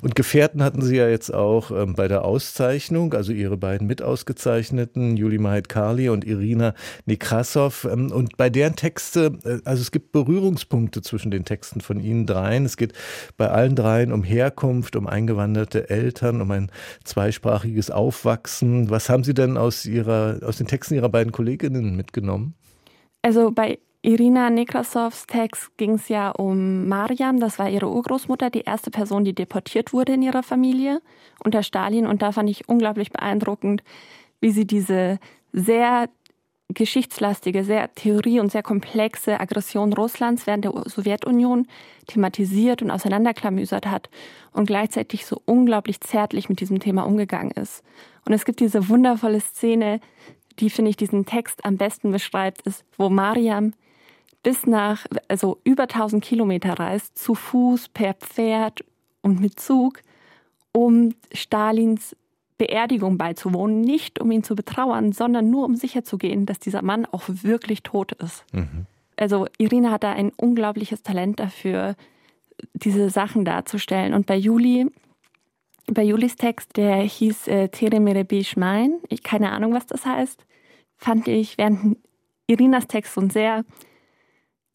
Und 0.00 0.14
Gefährten 0.14 0.62
hatten 0.62 0.82
Sie 0.82 0.96
ja 0.96 1.08
jetzt 1.08 1.32
auch 1.32 1.70
ähm, 1.70 1.94
bei 1.94 2.08
der 2.08 2.24
Auszeichnung, 2.24 3.14
also 3.14 3.32
Ihre 3.32 3.56
beiden 3.56 3.86
Mitausgezeichneten, 3.86 5.16
Juli 5.16 5.38
Mahit-Kali 5.38 6.08
und 6.08 6.24
Irina 6.24 6.74
Nekrasov. 7.06 7.88
Ähm, 7.90 8.12
und 8.12 8.36
bei 8.36 8.50
deren 8.50 8.76
Texte, 8.76 9.38
äh, 9.44 9.58
also 9.64 9.82
es 9.82 9.90
gibt 9.90 10.12
Berührungspunkte 10.12 11.02
zwischen 11.02 11.30
den 11.30 11.44
Texten 11.44 11.80
von 11.80 12.00
Ihnen 12.00 12.26
dreien. 12.26 12.64
Es 12.64 12.76
geht 12.76 12.92
bei 13.36 13.48
allen 13.48 13.74
dreien 13.74 14.12
um 14.12 14.22
Herkunft, 14.22 14.96
um 14.96 15.06
eingewanderte 15.06 15.90
Eltern, 15.90 16.40
um 16.40 16.50
ein 16.50 16.70
zweisprachiges 17.04 17.90
Aufwachsen. 17.90 18.90
Was 18.90 19.08
haben 19.08 19.24
Sie 19.24 19.34
denn 19.34 19.56
aus, 19.56 19.86
ihrer, 19.86 20.40
aus 20.44 20.58
den 20.58 20.66
Texten 20.66 20.94
Ihrer 20.94 21.08
beiden 21.08 21.32
Kolleginnen 21.32 21.96
mitgenommen? 21.96 22.54
Also 23.22 23.50
bei 23.50 23.78
Irina 24.08 24.48
Nekrasovs 24.48 25.26
Text 25.26 25.76
ging 25.76 25.96
es 25.96 26.08
ja 26.08 26.30
um 26.30 26.88
Mariam, 26.88 27.40
das 27.40 27.58
war 27.58 27.68
ihre 27.68 27.90
Urgroßmutter, 27.90 28.48
die 28.48 28.62
erste 28.62 28.90
Person, 28.90 29.22
die 29.22 29.34
deportiert 29.34 29.92
wurde 29.92 30.14
in 30.14 30.22
ihrer 30.22 30.42
Familie 30.42 31.02
unter 31.44 31.62
Stalin. 31.62 32.06
Und 32.06 32.22
da 32.22 32.32
fand 32.32 32.48
ich 32.48 32.70
unglaublich 32.70 33.12
beeindruckend, 33.12 33.82
wie 34.40 34.50
sie 34.50 34.66
diese 34.66 35.18
sehr 35.52 36.08
geschichtslastige, 36.70 37.64
sehr 37.64 37.94
theorie- 37.96 38.40
und 38.40 38.50
sehr 38.50 38.62
komplexe 38.62 39.38
Aggression 39.40 39.92
Russlands 39.92 40.46
während 40.46 40.64
der 40.64 40.72
Sowjetunion 40.86 41.66
thematisiert 42.06 42.80
und 42.80 42.90
auseinanderklamüsert 42.90 43.88
hat 43.88 44.08
und 44.52 44.64
gleichzeitig 44.64 45.26
so 45.26 45.42
unglaublich 45.44 46.00
zärtlich 46.00 46.48
mit 46.48 46.60
diesem 46.60 46.80
Thema 46.80 47.02
umgegangen 47.02 47.50
ist. 47.50 47.82
Und 48.24 48.32
es 48.32 48.46
gibt 48.46 48.60
diese 48.60 48.88
wundervolle 48.88 49.40
Szene, 49.40 50.00
die, 50.60 50.70
finde 50.70 50.88
ich, 50.88 50.96
diesen 50.96 51.26
Text 51.26 51.62
am 51.66 51.76
besten 51.76 52.10
beschreibt, 52.10 52.62
ist, 52.62 52.86
wo 52.96 53.10
Mariam 53.10 53.74
bis 54.48 54.66
nach, 54.66 55.04
also 55.28 55.58
über 55.62 55.82
1000 55.82 56.24
Kilometer 56.24 56.72
reist, 56.72 57.18
zu 57.18 57.34
Fuß, 57.34 57.90
per 57.90 58.14
Pferd 58.14 58.82
und 59.20 59.42
mit 59.42 59.60
Zug, 59.60 60.00
um 60.72 61.14
Stalins 61.34 62.16
Beerdigung 62.56 63.18
beizuwohnen, 63.18 63.82
nicht 63.82 64.18
um 64.18 64.30
ihn 64.30 64.42
zu 64.42 64.54
betrauern, 64.54 65.12
sondern 65.12 65.50
nur 65.50 65.66
um 65.66 65.76
sicherzugehen, 65.76 66.46
dass 66.46 66.58
dieser 66.60 66.80
Mann 66.80 67.04
auch 67.04 67.24
wirklich 67.28 67.82
tot 67.82 68.12
ist. 68.12 68.42
Mhm. 68.54 68.86
Also 69.18 69.48
Irina 69.58 69.90
hat 69.90 70.02
da 70.02 70.12
ein 70.12 70.32
unglaubliches 70.34 71.02
Talent 71.02 71.40
dafür, 71.40 71.94
diese 72.72 73.10
Sachen 73.10 73.44
darzustellen. 73.44 74.14
Und 74.14 74.24
bei 74.24 74.36
Juli, 74.36 74.86
bei 75.88 76.04
Julis 76.04 76.36
Text, 76.36 76.78
der 76.78 76.96
hieß 76.96 77.48
äh, 77.48 77.68
Tere 77.68 78.00
Mere 78.00 78.26
Mein, 78.56 78.94
ich 79.10 79.22
keine 79.22 79.52
Ahnung, 79.52 79.74
was 79.74 79.84
das 79.84 80.06
heißt, 80.06 80.46
fand 80.96 81.28
ich, 81.28 81.58
während 81.58 81.98
Irinas 82.46 82.86
Text 82.86 83.12
so 83.12 83.20
ein 83.20 83.28
sehr 83.28 83.66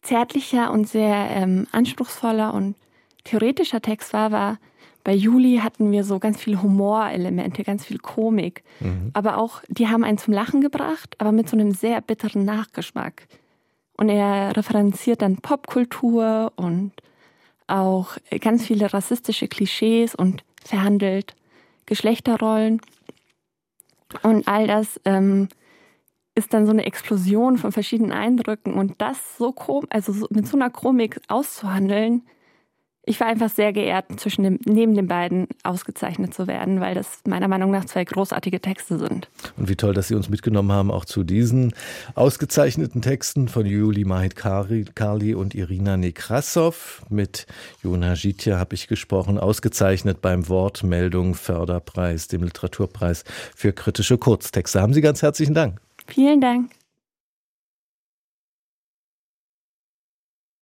zärtlicher 0.04 0.72
und 0.72 0.88
sehr 0.88 1.30
ähm, 1.32 1.68
anspruchsvoller 1.72 2.54
und 2.54 2.76
theoretischer 3.24 3.82
Text 3.82 4.14
war, 4.14 4.32
war 4.32 4.58
bei 5.04 5.14
Juli 5.14 5.60
hatten 5.62 5.92
wir 5.92 6.04
so 6.04 6.20
ganz 6.20 6.40
viel 6.40 6.62
Humorelemente, 6.62 7.64
ganz 7.64 7.86
viel 7.86 8.00
Komik. 8.00 8.64
Mhm. 8.80 9.12
Aber 9.14 9.38
auch, 9.38 9.62
die 9.68 9.88
haben 9.88 10.04
einen 10.04 10.18
zum 10.18 10.34
Lachen 10.34 10.62
gebracht, 10.62 11.16
aber 11.18 11.32
mit 11.32 11.50
so 11.50 11.58
einem 11.58 11.72
sehr 11.72 12.00
bitteren 12.02 12.46
Nachgeschmack. 12.46 13.28
Und 13.98 14.10
er 14.10 14.56
referenziert 14.56 15.22
dann 15.22 15.38
Popkultur 15.38 16.54
und 16.56 16.94
auch 17.68 18.18
ganz 18.40 18.66
viele 18.66 18.94
rassistische 18.94 19.48
Klischees 19.48 20.16
und 20.16 20.44
verhandelt 20.64 21.36
Geschlechterrollen. 21.86 22.82
Und 24.22 24.48
all 24.48 24.68
das 24.68 25.00
ähm, 25.06 25.50
ist 26.36 26.54
dann 26.54 26.66
so 26.66 26.72
eine 26.72 26.86
Explosion 26.86 27.58
von 27.58 27.72
verschiedenen 27.72 28.12
Eindrücken 28.12 28.74
und 28.74 29.00
das 29.00 29.18
so 29.38 29.52
chrom, 29.52 29.86
also 29.90 30.12
so, 30.14 30.28
mit 30.30 30.48
so 30.48 30.58
einer 30.58 30.70
Chromik 30.70 31.20
auszuhandeln. 31.28 32.24
Ich 33.06 33.20
war 33.20 33.28
einfach 33.28 33.50
sehr 33.50 33.74
geehrt, 33.74 34.18
zwischen 34.18 34.44
dem, 34.44 34.60
neben 34.64 34.96
den 34.96 35.08
beiden 35.08 35.48
ausgezeichnet 35.64 36.34
zu 36.34 36.48
werden, 36.48 36.80
weil 36.80 36.96
das 36.96 37.20
meiner 37.28 37.50
Meinung 37.50 37.70
nach 37.70 37.84
zwei 37.84 38.06
großartige 38.06 38.62
Texte 38.62 38.98
sind. 38.98 39.28
Und 39.58 39.68
wie 39.68 39.76
toll, 39.76 39.94
dass 39.94 40.08
Sie 40.08 40.16
uns 40.16 40.30
mitgenommen 40.30 40.72
haben, 40.72 40.90
auch 40.90 41.04
zu 41.04 41.26
diesen 41.26 41.74
ausgezeichneten 42.16 43.02
Texten 43.02 43.50
von 43.50 43.66
Juli 43.66 44.06
Mahit 44.06 44.38
Kali 44.38 45.36
und 45.36 45.54
Irina 45.54 45.98
Nekrasov. 45.98 47.04
Mit 47.10 47.46
Jona 47.84 48.14
Jitja 48.14 48.58
habe 48.58 48.74
ich 48.74 48.88
gesprochen, 48.88 49.38
ausgezeichnet 49.38 50.22
beim 50.22 50.48
Wortmeldung 50.48 51.36
Förderpreis, 51.36 52.30
dem 52.30 52.44
Literaturpreis 52.44 53.26
für 53.54 53.74
kritische 53.74 54.18
Kurztexte. 54.18 54.82
Haben 54.82 54.94
Sie 54.94 55.02
ganz 55.02 55.22
herzlichen 55.22 55.54
Dank. 55.54 55.82
Vielen 56.08 56.42
Dank. 56.42 56.72